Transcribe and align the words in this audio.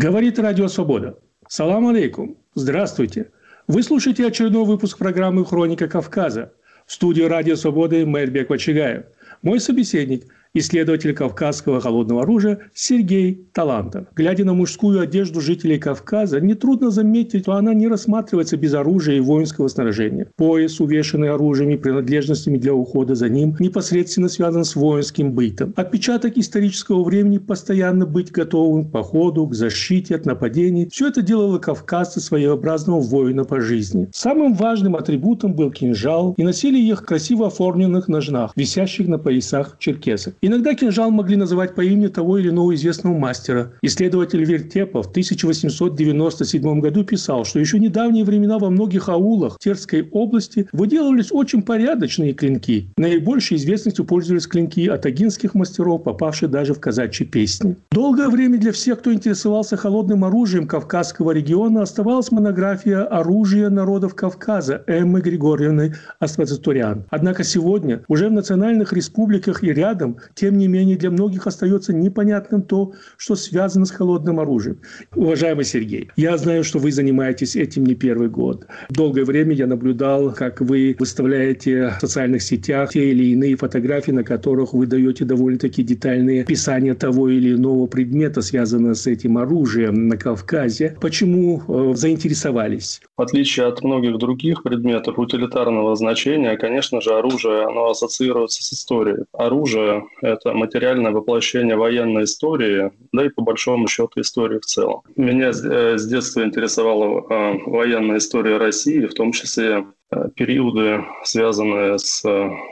Говорит 0.00 0.38
Радио 0.38 0.68
Свобода. 0.68 1.18
Салам 1.48 1.88
алейкум. 1.88 2.36
Здравствуйте. 2.54 3.32
Вы 3.66 3.82
слушаете 3.82 4.28
очередной 4.28 4.64
выпуск 4.64 4.96
программы 4.96 5.44
«Хроника 5.44 5.88
Кавказа». 5.88 6.52
В 6.86 6.92
студии 6.92 7.22
Радио 7.22 7.56
Свободы 7.56 8.06
Мэрбек 8.06 8.48
Вачигаев. 8.48 9.06
Мой 9.42 9.58
собеседник– 9.58 10.32
исследователь 10.58 11.14
кавказского 11.14 11.80
холодного 11.80 12.22
оружия 12.22 12.58
Сергей 12.74 13.46
Талантов. 13.52 14.06
Глядя 14.14 14.44
на 14.44 14.54
мужскую 14.54 15.00
одежду 15.00 15.40
жителей 15.40 15.78
Кавказа, 15.78 16.40
нетрудно 16.40 16.90
заметить, 16.90 17.42
что 17.42 17.52
она 17.52 17.74
не 17.74 17.88
рассматривается 17.88 18.56
без 18.56 18.74
оружия 18.74 19.16
и 19.16 19.20
воинского 19.20 19.68
снаряжения. 19.68 20.26
Пояс, 20.36 20.80
увешанный 20.80 21.30
оружием 21.30 21.70
и 21.70 21.76
принадлежностями 21.76 22.58
для 22.58 22.74
ухода 22.74 23.14
за 23.14 23.28
ним, 23.28 23.56
непосредственно 23.58 24.28
связан 24.28 24.64
с 24.64 24.76
воинским 24.76 25.32
бытом. 25.32 25.72
Отпечаток 25.76 26.36
исторического 26.36 27.02
времени 27.04 27.38
постоянно 27.38 28.06
быть 28.06 28.30
готовым 28.30 28.86
к 28.86 28.92
походу, 28.92 29.46
к 29.46 29.54
защите 29.54 30.14
от 30.14 30.26
нападений. 30.26 30.88
Все 30.90 31.08
это 31.08 31.22
делало 31.22 31.58
кавказцы 31.58 32.20
своеобразного 32.20 33.00
воина 33.00 33.44
по 33.44 33.60
жизни. 33.60 34.08
Самым 34.12 34.54
важным 34.54 34.96
атрибутом 34.96 35.54
был 35.54 35.70
кинжал, 35.70 36.34
и 36.36 36.42
носили 36.42 36.78
их 36.78 37.04
красиво 37.04 37.46
оформленных 37.46 38.08
ножнах, 38.08 38.52
висящих 38.56 39.08
на 39.08 39.18
поясах 39.18 39.76
черкесов. 39.78 40.34
Иногда 40.48 40.72
кинжал 40.72 41.10
могли 41.10 41.36
называть 41.36 41.74
по 41.74 41.82
имени 41.82 42.06
того 42.06 42.38
или 42.38 42.48
иного 42.48 42.74
известного 42.74 43.14
мастера. 43.18 43.72
Исследователь 43.82 44.42
Вертепов 44.44 45.08
в 45.08 45.10
1897 45.10 46.80
году 46.80 47.04
писал, 47.04 47.44
что 47.44 47.58
еще 47.60 47.78
недавние 47.78 48.24
времена 48.24 48.58
во 48.58 48.70
многих 48.70 49.10
аулах 49.10 49.58
Терской 49.58 50.08
области 50.10 50.66
выделывались 50.72 51.32
очень 51.32 51.60
порядочные 51.60 52.32
клинки. 52.32 52.88
Наибольшей 52.96 53.58
известностью 53.58 54.06
пользовались 54.06 54.46
клинки 54.46 54.88
атагинских 54.88 55.54
мастеров, 55.54 56.04
попавшие 56.04 56.48
даже 56.48 56.72
в 56.72 56.80
казачьи 56.80 57.26
песни. 57.26 57.76
Долгое 57.92 58.30
время 58.30 58.56
для 58.56 58.72
всех, 58.72 59.00
кто 59.00 59.12
интересовался 59.12 59.76
холодным 59.76 60.24
оружием 60.24 60.66
Кавказского 60.66 61.32
региона, 61.32 61.82
оставалась 61.82 62.32
монография 62.32 63.02
«Оружие 63.02 63.68
народов 63.68 64.14
Кавказа» 64.14 64.82
Эммы 64.86 65.20
Григорьевны 65.20 65.96
Аспазатурян. 66.20 67.04
Однако 67.10 67.44
сегодня 67.44 68.02
уже 68.08 68.30
в 68.30 68.32
национальных 68.32 68.94
республиках 68.94 69.62
и 69.62 69.74
рядом 69.74 70.16
тем 70.34 70.58
не 70.58 70.68
менее, 70.68 70.96
для 70.96 71.10
многих 71.10 71.46
остается 71.46 71.92
непонятным 71.92 72.62
то, 72.62 72.92
что 73.16 73.36
связано 73.36 73.86
с 73.86 73.90
холодным 73.90 74.40
оружием. 74.40 74.80
Уважаемый 75.14 75.64
Сергей, 75.64 76.10
я 76.16 76.36
знаю, 76.36 76.64
что 76.64 76.78
вы 76.78 76.92
занимаетесь 76.92 77.56
этим 77.56 77.84
не 77.84 77.94
первый 77.94 78.28
год. 78.28 78.66
Долгое 78.90 79.24
время 79.24 79.54
я 79.54 79.66
наблюдал, 79.66 80.32
как 80.32 80.60
вы 80.60 80.96
выставляете 80.98 81.94
в 81.98 82.00
социальных 82.00 82.42
сетях 82.42 82.90
те 82.90 83.10
или 83.10 83.24
иные 83.32 83.56
фотографии, 83.56 84.12
на 84.12 84.24
которых 84.24 84.72
вы 84.72 84.86
даете 84.86 85.24
довольно-таки 85.24 85.82
детальные 85.82 86.42
описания 86.42 86.94
того 86.94 87.28
или 87.28 87.54
иного 87.54 87.86
предмета, 87.86 88.42
связанного 88.42 88.94
с 88.94 89.06
этим 89.06 89.38
оружием 89.38 90.08
на 90.08 90.16
Кавказе. 90.16 90.96
Почему 91.00 91.62
э, 91.66 91.94
заинтересовались? 91.94 93.00
В 93.16 93.22
отличие 93.22 93.66
от 93.66 93.82
многих 93.82 94.18
других 94.18 94.62
предметов 94.62 95.18
утилитарного 95.18 95.96
значения, 95.96 96.56
конечно 96.56 97.00
же, 97.00 97.10
оружие, 97.14 97.64
оно 97.64 97.90
ассоциируется 97.90 98.62
с 98.62 98.72
историей. 98.72 99.24
Оружие 99.32 100.04
это 100.22 100.52
материальное 100.52 101.12
воплощение 101.12 101.76
военной 101.76 102.24
истории, 102.24 102.92
да 103.12 103.26
и 103.26 103.28
по 103.28 103.42
большому 103.42 103.88
счету 103.88 104.20
истории 104.20 104.58
в 104.58 104.66
целом. 104.66 105.02
Меня 105.16 105.50
э, 105.50 105.98
с 105.98 106.06
детства 106.06 106.44
интересовала 106.44 107.24
э, 107.28 107.58
военная 107.66 108.18
история 108.18 108.56
России, 108.56 109.06
в 109.06 109.14
том 109.14 109.32
числе 109.32 109.86
э, 110.10 110.28
периоды, 110.34 111.04
связанные 111.24 111.98
с 111.98 112.22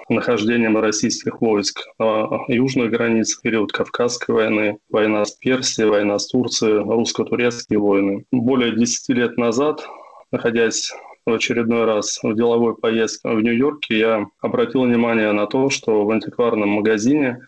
нахождением 0.09 0.79
российских 0.79 1.41
войск 1.41 1.87
на 1.99 2.45
южных 2.49 2.91
границах, 2.91 3.43
период 3.43 3.73
Кавказской 3.73 4.33
войны, 4.33 4.79
война 4.91 5.25
с 5.25 5.33
Персией, 5.33 5.89
война 5.89 6.19
с 6.19 6.29
Турцией, 6.29 6.79
русско-турецкие 6.79 7.79
войны. 7.79 8.25
Более 8.31 8.75
10 8.75 9.09
лет 9.11 9.37
назад 9.37 9.87
находясь 10.33 10.93
в 11.27 11.33
очередной 11.33 11.85
раз 11.85 12.21
в 12.23 12.35
деловой 12.35 12.77
поездке 12.77 13.29
в 13.29 13.41
Нью-Йорке 13.41 13.99
я 13.99 14.27
обратил 14.41 14.83
внимание 14.83 15.33
на 15.33 15.47
то, 15.47 15.71
что 15.71 16.05
в 16.05 16.11
антикварном 16.11 16.69
магазине 16.69 17.41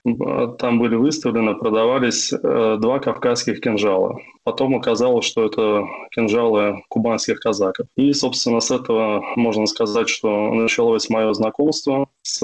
там 0.58 0.78
были 0.80 0.96
выставлены, 0.96 1.54
продавались 1.54 2.32
э, 2.32 2.76
два 2.80 2.98
кавказских 2.98 3.60
кинжала. 3.60 4.18
Потом 4.42 4.74
оказалось, 4.74 5.26
что 5.26 5.44
это 5.46 5.84
кинжалы 6.10 6.82
кубанских 6.88 7.38
казаков. 7.38 7.86
И, 7.96 8.12
собственно, 8.12 8.60
с 8.60 8.70
этого 8.70 9.22
можно 9.36 9.66
сказать, 9.66 10.08
что 10.08 10.52
началось 10.52 11.08
мое 11.08 11.32
знакомство 11.34 12.08
с 12.28 12.42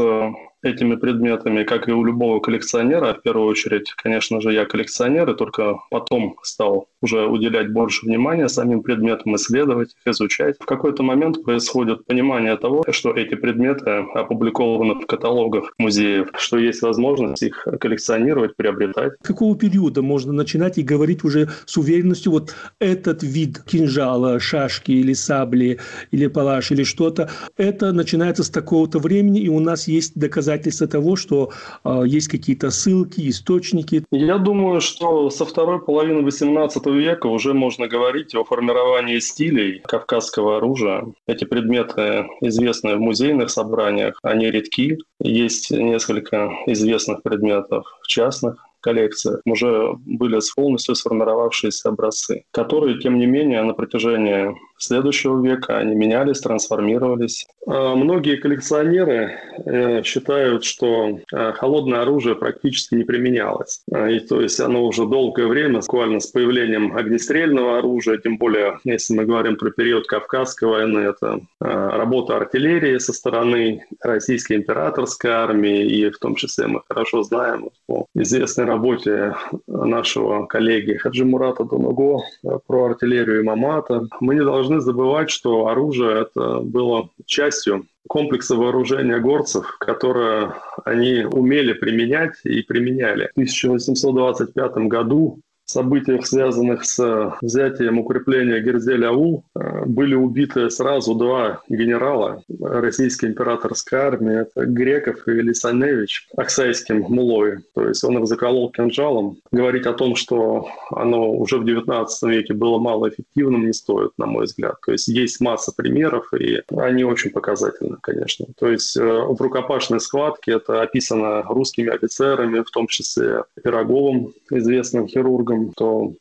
этими 0.62 0.96
предметами, 0.96 1.62
как 1.62 1.88
и 1.88 1.92
у 1.92 2.02
любого 2.04 2.40
коллекционера. 2.40 3.12
В 3.12 3.22
первую 3.22 3.48
очередь, 3.48 3.92
конечно 4.02 4.40
же, 4.40 4.52
я 4.52 4.64
коллекционер, 4.64 5.30
и 5.30 5.36
только 5.36 5.78
потом 5.90 6.36
стал 6.42 6.88
уже 7.02 7.26
уделять 7.26 7.70
больше 7.70 8.06
внимания 8.06 8.48
самим 8.48 8.82
предметам, 8.82 9.36
исследовать 9.36 9.90
их, 9.90 10.12
изучать. 10.12 10.56
В 10.58 10.64
какой-то 10.64 11.02
момент 11.02 11.44
происходит 11.44 12.06
понимание 12.06 12.56
того, 12.56 12.82
что 12.90 13.10
эти 13.10 13.34
предметы 13.34 14.06
опубликованы 14.14 14.94
в 14.94 15.06
каталогах 15.06 15.74
музеев, 15.76 16.30
что 16.38 16.56
есть 16.56 16.80
возможность 16.80 17.42
их 17.42 17.68
коллекционировать, 17.78 18.56
приобретать. 18.56 19.12
Какого 19.22 19.54
периода 19.58 20.00
можно 20.00 20.32
начинать 20.32 20.78
и 20.78 20.82
говорить 20.82 21.24
уже 21.24 21.50
с 21.66 21.76
уверенностью, 21.76 22.32
вот 22.32 22.54
этот 22.78 23.22
вид 23.22 23.62
кинжала, 23.64 24.40
шашки 24.40 24.92
или 24.92 25.12
сабли, 25.12 25.78
или 26.10 26.26
палаш, 26.26 26.70
или 26.70 26.84
что-то, 26.84 27.28
это 27.58 27.92
начинается 27.92 28.44
с 28.44 28.48
такого-то 28.48 28.98
времени, 28.98 29.40
и 29.40 29.50
у 29.50 29.60
нас 29.60 29.73
есть 29.88 30.18
доказательства 30.18 30.86
того, 30.86 31.16
что 31.16 31.50
э, 31.84 32.02
есть 32.06 32.28
какие-то 32.28 32.70
ссылки, 32.70 33.28
источники? 33.28 34.04
Я 34.10 34.38
думаю, 34.38 34.80
что 34.80 35.30
со 35.30 35.44
второй 35.44 35.80
половины 35.80 36.26
XVIII 36.26 36.92
века 36.92 37.26
уже 37.26 37.54
можно 37.54 37.88
говорить 37.88 38.34
о 38.34 38.44
формировании 38.44 39.18
стилей 39.18 39.80
кавказского 39.84 40.58
оружия. 40.58 41.06
Эти 41.26 41.44
предметы 41.44 42.26
известны 42.40 42.96
в 42.96 43.00
музейных 43.00 43.50
собраниях, 43.50 44.18
они 44.22 44.50
редки. 44.50 44.98
Есть 45.20 45.70
несколько 45.70 46.50
известных 46.66 47.22
предметов 47.22 47.86
в 48.02 48.06
частных 48.06 48.56
коллекциях 48.84 49.40
уже 49.46 49.94
были 50.04 50.38
полностью 50.54 50.94
сформировавшиеся 50.94 51.88
образцы, 51.88 52.44
которые, 52.50 53.00
тем 53.00 53.18
не 53.18 53.26
менее, 53.26 53.62
на 53.62 53.72
протяжении 53.72 54.54
следующего 54.78 55.44
века 55.44 55.78
они 55.78 55.94
менялись, 55.94 56.40
трансформировались. 56.40 57.46
А, 57.66 57.94
многие 57.94 58.36
коллекционеры 58.36 59.38
э, 59.64 60.02
считают, 60.02 60.64
что 60.64 61.18
э, 61.32 61.52
холодное 61.52 62.02
оружие 62.02 62.34
практически 62.34 62.94
не 62.94 63.04
применялось. 63.04 63.82
А, 63.92 64.08
и 64.08 64.20
то 64.20 64.40
есть 64.40 64.60
оно 64.60 64.84
уже 64.84 65.06
долгое 65.06 65.46
время, 65.46 65.80
буквально 65.80 66.20
с 66.20 66.26
появлением 66.26 66.96
огнестрельного 66.96 67.78
оружия, 67.78 68.18
тем 68.18 68.38
более, 68.38 68.78
если 68.84 69.14
мы 69.14 69.24
говорим 69.24 69.56
про 69.56 69.70
период 69.70 70.06
Кавказской 70.06 70.68
войны, 70.68 71.00
это 71.00 71.40
а, 71.60 71.96
работа 71.96 72.36
артиллерии 72.36 72.98
со 72.98 73.12
стороны 73.12 73.84
российской 74.02 74.54
императорской 74.56 75.30
армии, 75.30 75.84
и 75.84 76.10
в 76.10 76.18
том 76.18 76.34
числе 76.34 76.66
мы 76.66 76.82
хорошо 76.88 77.22
знаем 77.22 77.70
по 77.86 78.06
известной 78.14 78.64
работе 78.64 79.34
нашего 79.66 80.46
коллеги 80.46 80.94
Хаджимурата 80.94 81.64
Донуго 81.64 82.22
про 82.66 82.86
артиллерию 82.86 83.42
Имамата. 83.42 84.06
Мы 84.20 84.34
не 84.34 84.44
должны 84.44 84.63
забывать, 84.80 85.30
что 85.30 85.68
оружие 85.68 86.22
это 86.22 86.60
было 86.60 87.10
частью 87.26 87.86
комплекса 88.08 88.56
вооружения 88.56 89.18
горцев, 89.18 89.76
которое 89.78 90.54
они 90.84 91.24
умели 91.24 91.72
применять 91.72 92.34
и 92.44 92.62
применяли. 92.62 93.28
В 93.34 93.38
1825 93.38 94.76
году 94.88 95.40
событиях, 95.64 96.26
связанных 96.26 96.84
с 96.84 97.36
взятием 97.40 97.98
укрепления 97.98 98.60
Герзель-Аул, 98.60 99.44
э, 99.54 99.84
были 99.86 100.14
убиты 100.14 100.70
сразу 100.70 101.14
два 101.14 101.62
генерала 101.68 102.42
российской 102.60 103.26
императорской 103.26 103.98
армии. 103.98 104.40
Это 104.40 104.66
Греков 104.66 105.26
и 105.26 105.32
Лисаневич 105.32 106.28
Аксайским 106.36 107.00
мулой. 107.00 107.58
То 107.74 107.88
есть 107.88 108.04
он 108.04 108.18
их 108.18 108.26
заколол 108.26 108.70
кинжалом. 108.70 109.38
Говорить 109.52 109.86
о 109.86 109.94
том, 109.94 110.16
что 110.16 110.68
оно 110.90 111.32
уже 111.32 111.58
в 111.58 111.64
XIX 111.64 112.06
веке 112.24 112.54
было 112.54 112.78
малоэффективным, 112.78 113.66
не 113.66 113.72
стоит, 113.72 114.12
на 114.18 114.26
мой 114.26 114.44
взгляд. 114.44 114.76
То 114.84 114.92
есть 114.92 115.08
есть 115.08 115.40
масса 115.40 115.72
примеров, 115.74 116.32
и 116.34 116.62
они 116.76 117.04
очень 117.04 117.30
показательны, 117.30 117.96
конечно. 118.00 118.46
То 118.58 118.68
есть 118.68 118.96
э, 118.96 119.02
в 119.02 119.40
рукопашной 119.40 120.00
схватке 120.00 120.52
это 120.52 120.82
описано 120.82 121.42
русскими 121.42 121.90
офицерами, 121.90 122.60
в 122.60 122.70
том 122.70 122.86
числе 122.86 123.44
Пироговым, 123.62 124.34
известным 124.50 125.06
хирургом, 125.06 125.53
многом, 125.54 125.72
то 125.74 126.12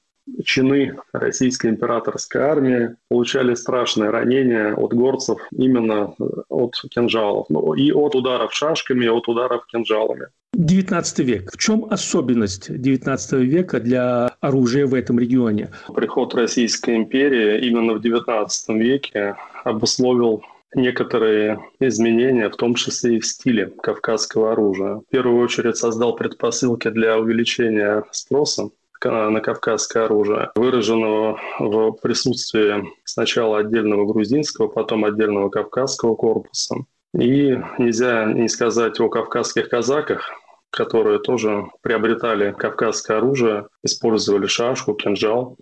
чины 0.45 0.95
российской 1.11 1.67
императорской 1.67 2.41
армии 2.41 2.95
получали 3.09 3.55
страшные 3.55 4.09
ранения 4.09 4.73
от 4.73 4.93
горцев 4.93 5.39
именно 5.51 6.15
э, 6.17 6.23
от 6.49 6.75
кинжалов. 6.89 7.47
Ну, 7.49 7.73
и 7.73 7.91
от 7.91 8.15
ударов 8.15 8.53
шашками, 8.53 9.05
и 9.05 9.09
от 9.09 9.27
ударов 9.27 9.65
кинжалами. 9.67 10.27
19 10.53 11.19
век. 11.19 11.51
В 11.51 11.57
чем 11.57 11.87
особенность 11.89 12.73
19 12.73 13.33
века 13.33 13.79
для 13.79 14.27
оружия 14.39 14.85
в 14.85 14.93
этом 14.93 15.19
регионе? 15.19 15.71
Приход 15.93 16.33
Российской 16.35 16.95
империи 16.95 17.67
именно 17.67 17.93
в 17.93 18.01
19 18.01 18.69
веке 18.69 19.35
обусловил 19.65 20.43
некоторые 20.75 21.59
изменения, 21.79 22.49
в 22.49 22.55
том 22.55 22.75
числе 22.75 23.17
и 23.17 23.19
в 23.19 23.25
стиле 23.25 23.71
кавказского 23.81 24.53
оружия. 24.53 24.95
В 24.95 25.03
первую 25.09 25.43
очередь 25.43 25.77
создал 25.77 26.15
предпосылки 26.15 26.89
для 26.89 27.19
увеличения 27.19 28.03
спроса 28.11 28.69
на 29.09 29.39
кавказское 29.41 30.05
оружие, 30.05 30.51
выраженного 30.55 31.39
в 31.59 31.93
присутствии 32.01 32.83
сначала 33.03 33.59
отдельного 33.59 34.05
грузинского, 34.05 34.67
потом 34.67 35.05
отдельного 35.05 35.49
кавказского 35.49 36.15
корпуса. 36.15 36.75
И 37.13 37.57
нельзя 37.77 38.25
не 38.25 38.47
сказать 38.47 38.99
о 38.99 39.09
кавказских 39.09 39.69
казаках, 39.69 40.31
которые 40.71 41.19
тоже 41.19 41.67
приобретали 41.81 42.51
кавказское 42.51 43.17
оружие, 43.17 43.67
использовали 43.83 44.47
шашку, 44.47 44.95
кинжал 44.95 45.57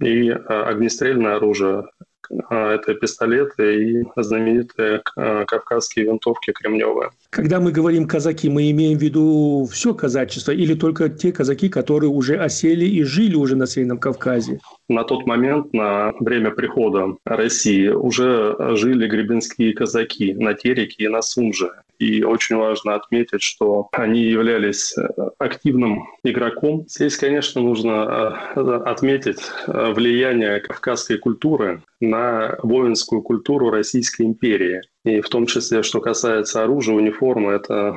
и 0.00 0.28
э, 0.28 0.34
огнестрельное 0.34 1.36
оружие 1.36 1.80
а, 1.80 1.84
это 2.30 2.94
пистолеты 2.94 3.84
и 3.84 4.04
знаменитые 4.16 5.02
а, 5.16 5.44
кавказские 5.44 6.06
винтовки 6.06 6.52
кремневые. 6.52 7.10
Когда 7.30 7.60
мы 7.60 7.72
говорим 7.72 8.06
казаки, 8.06 8.48
мы 8.48 8.70
имеем 8.70 8.98
в 8.98 9.02
виду 9.02 9.68
все 9.70 9.94
казачество 9.94 10.52
или 10.52 10.74
только 10.74 11.08
те 11.08 11.32
казаки, 11.32 11.68
которые 11.68 12.10
уже 12.10 12.36
осели 12.36 12.84
и 12.84 13.02
жили 13.02 13.34
уже 13.34 13.56
на 13.56 13.66
Северном 13.66 13.98
Кавказе? 13.98 14.60
На 14.88 15.04
тот 15.04 15.26
момент, 15.26 15.72
на 15.72 16.12
время 16.20 16.50
прихода 16.50 17.16
России, 17.24 17.88
уже 17.88 18.56
жили 18.76 19.06
гребенские 19.06 19.72
казаки 19.74 20.34
на 20.34 20.54
Тереке 20.54 21.04
и 21.04 21.08
на 21.08 21.22
Сумже. 21.22 21.70
И 22.02 22.24
очень 22.24 22.56
важно 22.56 22.96
отметить, 22.96 23.42
что 23.42 23.88
они 23.92 24.22
являлись 24.22 24.92
э, 24.98 25.06
активным 25.38 26.08
игроком. 26.24 26.84
Здесь, 26.88 27.16
конечно, 27.16 27.60
нужно 27.60 28.36
э, 28.56 28.60
отметить 28.84 29.38
э, 29.68 29.92
влияние 29.92 30.58
кавказской 30.58 31.16
культуры 31.16 31.80
на 32.00 32.56
воинскую 32.64 33.22
культуру 33.22 33.70
Российской 33.70 34.22
империи. 34.22 34.80
И 35.04 35.20
в 35.20 35.28
том 35.28 35.46
числе, 35.46 35.84
что 35.84 36.00
касается 36.00 36.64
оружия, 36.64 36.96
униформы, 36.96 37.52
это 37.52 37.96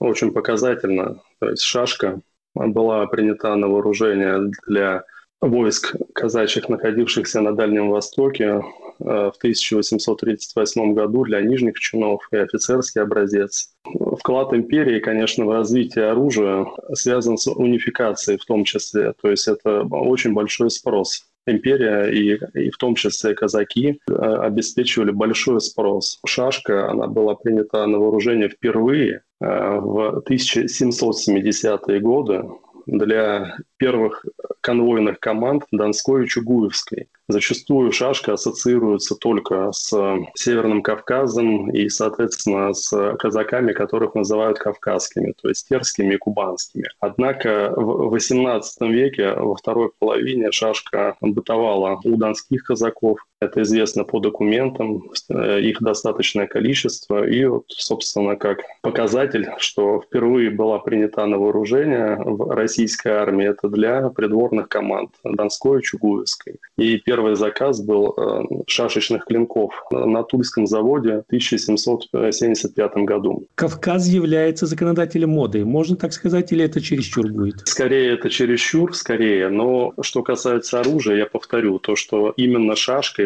очень 0.00 0.32
показательно. 0.32 1.22
То 1.40 1.48
есть 1.48 1.62
шашка 1.62 2.20
была 2.54 3.06
принята 3.06 3.54
на 3.56 3.68
вооружение 3.68 4.50
для 4.66 5.04
войск 5.40 5.96
казачьих, 6.12 6.68
находившихся 6.68 7.40
на 7.40 7.56
Дальнем 7.56 7.88
Востоке, 7.88 8.62
в 8.98 9.34
1838 9.38 10.94
году 10.94 11.24
для 11.24 11.40
нижних 11.40 11.78
чинов 11.78 12.26
и 12.32 12.36
офицерский 12.36 13.02
образец. 13.02 13.70
Вклад 14.18 14.52
империи, 14.52 15.00
конечно, 15.00 15.44
в 15.44 15.50
развитие 15.50 16.06
оружия 16.06 16.66
связан 16.94 17.38
с 17.38 17.46
унификацией 17.46 18.38
в 18.38 18.44
том 18.44 18.64
числе. 18.64 19.14
То 19.20 19.30
есть 19.30 19.48
это 19.48 19.82
очень 19.82 20.32
большой 20.32 20.70
спрос 20.70 21.26
империя 21.46 22.10
и, 22.10 22.38
и 22.58 22.70
в 22.70 22.76
том 22.76 22.94
числе 22.94 23.34
казаки 23.34 24.00
э, 24.08 24.12
обеспечивали 24.12 25.12
большой 25.12 25.60
спрос. 25.60 26.18
Шашка, 26.26 26.90
она 26.90 27.06
была 27.06 27.34
принята 27.34 27.86
на 27.86 27.98
вооружение 27.98 28.48
впервые 28.48 29.22
э, 29.40 29.46
в 29.46 30.22
1770-е 30.28 32.00
годы 32.00 32.44
для 32.86 33.56
первых 33.76 34.24
конвойных 34.60 35.20
команд 35.20 35.64
Донской 35.70 36.24
и 36.24 36.28
Чугуевской. 36.28 37.08
Зачастую 37.28 37.90
шашка 37.90 38.34
ассоциируется 38.34 39.16
только 39.16 39.72
с 39.72 39.90
Северным 40.34 40.82
Кавказом 40.82 41.70
и, 41.70 41.88
соответственно, 41.88 42.72
с 42.72 43.16
казаками, 43.16 43.72
которых 43.72 44.14
называют 44.14 44.58
кавказскими, 44.58 45.34
то 45.40 45.48
есть 45.48 45.68
терскими 45.68 46.14
и 46.14 46.18
кубанскими. 46.18 46.88
Однако 47.00 47.72
в 47.74 48.14
XVIII 48.14 48.62
веке, 48.88 49.32
во 49.32 49.56
второй 49.56 49.90
половине, 49.98 50.52
шашка 50.52 51.16
бытовала 51.20 52.00
у 52.04 52.16
донских 52.16 52.64
казаков. 52.64 53.18
Это 53.40 53.62
известно 53.62 54.04
по 54.04 54.18
документам, 54.18 55.10
э, 55.28 55.60
их 55.60 55.82
достаточное 55.82 56.46
количество. 56.46 57.26
И, 57.26 57.44
вот, 57.44 57.64
собственно, 57.68 58.36
как 58.36 58.60
показатель, 58.80 59.48
что 59.58 60.00
впервые 60.00 60.50
была 60.50 60.78
принята 60.78 61.26
на 61.26 61.36
вооружение 61.36 62.16
в 62.16 62.54
российской 62.54 63.12
армии, 63.12 63.46
это 63.46 63.68
для 63.68 64.08
придворных 64.08 64.68
команд 64.68 65.10
Донской 65.22 65.80
и 65.80 65.82
Чугуевской. 65.82 66.56
И 66.78 66.96
первый 66.96 67.36
заказ 67.36 67.82
был 67.82 68.14
э, 68.16 68.42
шашечных 68.66 69.26
клинков 69.26 69.74
на 69.90 70.22
Тульском 70.22 70.66
заводе 70.66 71.22
в 71.22 71.26
1775 71.26 72.94
году. 73.04 73.46
Кавказ 73.54 74.06
является 74.06 74.64
законодателем 74.64 75.30
моды, 75.30 75.64
можно 75.66 75.96
так 75.96 76.14
сказать, 76.14 76.52
или 76.52 76.64
это 76.64 76.80
чересчур 76.80 77.28
будет? 77.28 77.68
Скорее, 77.68 78.14
это 78.14 78.30
чересчур, 78.30 78.96
скорее. 78.96 79.50
Но 79.50 79.92
что 80.00 80.22
касается 80.22 80.80
оружия, 80.80 81.16
я 81.16 81.26
повторю, 81.26 81.78
то, 81.78 81.96
что 81.96 82.32
именно 82.38 82.74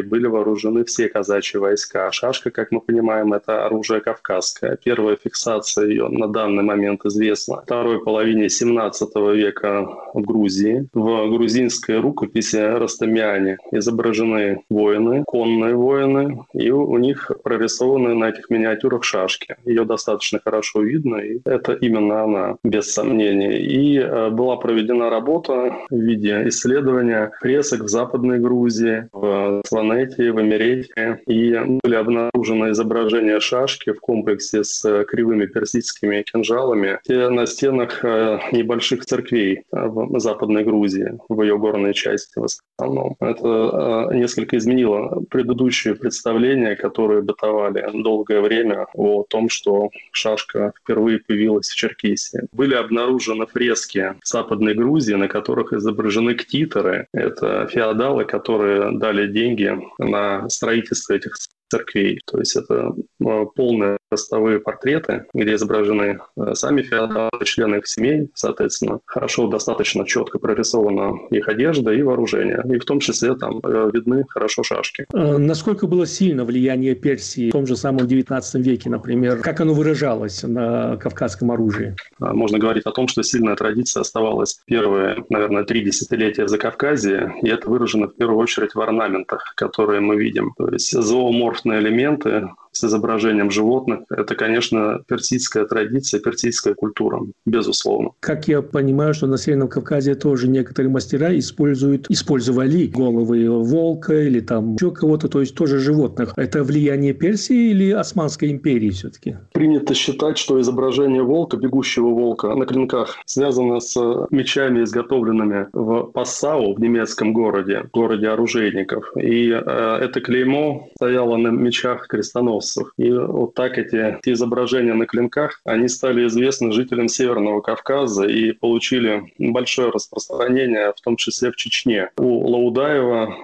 шашкой 0.00 0.02
были 0.02 0.26
вооружены 0.26 0.84
все 0.84 1.08
казачьи 1.08 1.60
войска. 1.60 2.10
Шашка, 2.12 2.50
как 2.50 2.72
мы 2.72 2.80
понимаем, 2.80 3.32
это 3.32 3.66
оружие 3.66 4.00
кавказское. 4.00 4.76
Первая 4.84 5.16
фиксация 5.16 5.88
ее 5.88 6.08
на 6.08 6.26
данный 6.26 6.62
момент 6.62 7.04
известна. 7.04 7.60
Второй 7.62 7.98
половине 7.98 8.48
17 8.48 9.16
века 9.34 9.86
в 10.14 10.20
Грузии. 10.20 10.86
В 10.94 11.30
грузинской 11.30 12.00
рукописи 12.00 12.56
Растамиане 12.56 13.58
изображены 13.72 14.60
воины, 14.70 15.24
конные 15.26 15.74
воины, 15.74 16.44
и 16.54 16.70
у 16.70 16.98
них 16.98 17.30
прорисованы 17.44 18.14
на 18.14 18.28
этих 18.28 18.50
миниатюрах 18.50 19.04
шашки. 19.04 19.56
Ее 19.64 19.84
достаточно 19.84 20.40
хорошо 20.44 20.82
видно, 20.82 21.16
и 21.16 21.40
это 21.44 21.72
именно 21.72 22.24
она, 22.24 22.56
без 22.64 22.92
сомнения. 22.92 23.58
И 23.58 23.98
э, 23.98 24.30
была 24.30 24.56
проведена 24.56 25.10
работа 25.10 25.74
в 25.90 25.96
виде 25.96 26.48
исследования 26.48 27.30
фресок 27.40 27.82
в 27.82 27.88
Западной 27.88 28.38
Грузии, 28.38 29.08
в 29.12 29.62
Сванете, 29.90 30.32
в 30.32 30.40
Эмерете, 30.40 31.20
и 31.26 31.58
были 31.82 31.94
обнаружены 31.94 32.70
изображения 32.70 33.40
шашки 33.40 33.92
в 33.92 34.00
комплексе 34.00 34.62
с 34.62 35.04
кривыми 35.04 35.46
персидскими 35.46 36.22
кинжалами 36.22 37.00
на 37.08 37.46
стенах 37.46 38.04
э, 38.04 38.38
небольших 38.52 39.04
церквей 39.04 39.64
в 39.72 40.18
Западной 40.20 40.64
Грузии, 40.64 41.18
в 41.28 41.42
ее 41.42 41.58
горной 41.58 41.94
части 41.94 42.38
в 42.38 42.44
основном. 42.44 43.16
Это 43.20 43.70
Э, 43.80 44.14
несколько 44.14 44.56
изменило 44.56 45.22
предыдущие 45.30 45.94
представления, 45.94 46.76
которые 46.76 47.22
бытовали 47.22 47.84
долгое 48.02 48.40
время 48.40 48.86
о 48.94 49.24
том, 49.24 49.48
что 49.48 49.90
шашка 50.12 50.72
впервые 50.80 51.18
появилась 51.18 51.68
в 51.68 51.76
Черкесии. 51.76 52.42
Были 52.52 52.74
обнаружены 52.74 53.46
фрески 53.46 54.14
в 54.22 54.28
Западной 54.28 54.74
Грузии, 54.74 55.14
на 55.14 55.28
которых 55.28 55.72
изображены 55.72 56.34
ктиторы. 56.34 57.06
Это 57.12 57.66
феодалы, 57.68 58.24
которые 58.24 58.98
дали 58.98 59.26
деньги 59.26 59.79
на 59.98 60.48
строительство 60.48 61.14
этих 61.14 61.34
церквей. 61.70 62.20
То 62.26 62.38
есть 62.38 62.56
это 62.56 62.94
э, 63.24 63.46
полные 63.54 63.96
ростовые 64.10 64.58
портреты, 64.58 65.26
где 65.32 65.54
изображены 65.54 66.18
э, 66.36 66.54
сами 66.54 66.82
феодалы, 66.82 67.30
члены 67.44 67.76
их 67.76 67.86
семей, 67.86 68.28
соответственно. 68.34 69.00
Хорошо, 69.06 69.46
достаточно 69.46 70.04
четко 70.04 70.38
прорисована 70.38 71.12
их 71.30 71.48
одежда 71.48 71.92
и 71.92 72.02
вооружение. 72.02 72.62
И 72.68 72.78
в 72.78 72.84
том 72.84 72.98
числе 72.98 73.36
там 73.36 73.60
э, 73.62 73.90
видны 73.92 74.24
хорошо 74.28 74.62
шашки. 74.62 75.06
Насколько 75.12 75.86
было 75.86 76.06
сильно 76.06 76.44
влияние 76.44 76.94
Персии 76.94 77.50
в 77.50 77.52
том 77.52 77.66
же 77.66 77.76
самом 77.76 78.06
19 78.06 78.66
веке, 78.66 78.90
например? 78.90 79.40
Как 79.40 79.60
оно 79.60 79.72
выражалось 79.72 80.42
на 80.42 80.96
кавказском 80.96 81.52
оружии? 81.52 81.94
Можно 82.18 82.58
говорить 82.58 82.84
о 82.86 82.90
том, 82.90 83.06
что 83.06 83.22
сильная 83.22 83.54
традиция 83.54 84.00
оставалась 84.00 84.60
первые, 84.66 85.24
наверное, 85.28 85.64
три 85.64 85.82
десятилетия 85.82 86.44
в 86.44 86.48
Закавказье, 86.48 87.32
и 87.42 87.48
это 87.48 87.70
выражено 87.70 88.08
в 88.08 88.16
первую 88.16 88.38
очередь 88.38 88.74
в 88.74 88.80
орнаментах, 88.80 89.52
которые 89.56 90.00
мы 90.00 90.16
видим. 90.16 90.52
То 90.56 90.68
есть 90.68 90.90
зооморф 90.90 91.59
антропоморфные 91.60 91.80
элементы 91.80 92.50
с 92.72 92.84
изображением 92.84 93.50
животных. 93.50 94.00
Это, 94.10 94.34
конечно, 94.34 95.00
персидская 95.06 95.64
традиция, 95.64 96.20
персидская 96.20 96.74
культура, 96.74 97.20
безусловно. 97.44 98.10
Как 98.20 98.48
я 98.48 98.62
понимаю, 98.62 99.14
что 99.14 99.26
на 99.26 99.38
Северном 99.38 99.68
Кавказе 99.68 100.14
тоже 100.14 100.48
некоторые 100.48 100.90
мастера 100.90 101.36
используют, 101.38 102.06
использовали 102.08 102.86
головы 102.86 103.48
волка 103.48 104.14
или 104.14 104.40
там 104.40 104.74
еще 104.74 104.90
кого-то, 104.90 105.28
то 105.28 105.40
есть 105.40 105.54
тоже 105.54 105.78
животных. 105.78 106.32
Это 106.36 106.62
влияние 106.62 107.12
Персии 107.12 107.70
или 107.70 107.90
Османской 107.90 108.50
империи 108.50 108.90
все-таки? 108.90 109.36
Принято 109.52 109.94
считать, 109.94 110.38
что 110.38 110.60
изображение 110.60 111.22
волка, 111.22 111.56
бегущего 111.56 112.08
волка 112.08 112.54
на 112.54 112.66
клинках 112.66 113.16
связано 113.26 113.80
с 113.80 113.96
мечами, 114.30 114.84
изготовленными 114.84 115.66
в 115.72 116.04
Пассау, 116.12 116.74
в 116.74 116.80
немецком 116.80 117.32
городе, 117.32 117.84
городе 117.92 118.28
оружейников. 118.28 119.12
И 119.16 119.50
э, 119.50 119.54
это 119.56 120.20
клеймо 120.20 120.88
стояло 120.96 121.36
на 121.36 121.48
мечах 121.48 122.06
крестоносцев 122.06 122.59
крестоносцев. 122.60 122.92
И 122.96 123.10
вот 123.12 123.54
так 123.54 123.78
эти, 123.78 124.18
эти 124.18 124.32
изображения 124.32 124.94
на 124.94 125.06
клинках, 125.06 125.60
они 125.64 125.88
стали 125.88 126.26
известны 126.26 126.72
жителям 126.72 127.08
Северного 127.08 127.60
Кавказа 127.60 128.24
и 128.24 128.52
получили 128.52 129.32
большое 129.38 129.90
распространение, 129.90 130.92
в 130.96 131.00
том 131.00 131.16
числе 131.16 131.50
в 131.50 131.56
Чечне. 131.56 132.10
У 132.18 132.48
Лаудаева 132.48 133.34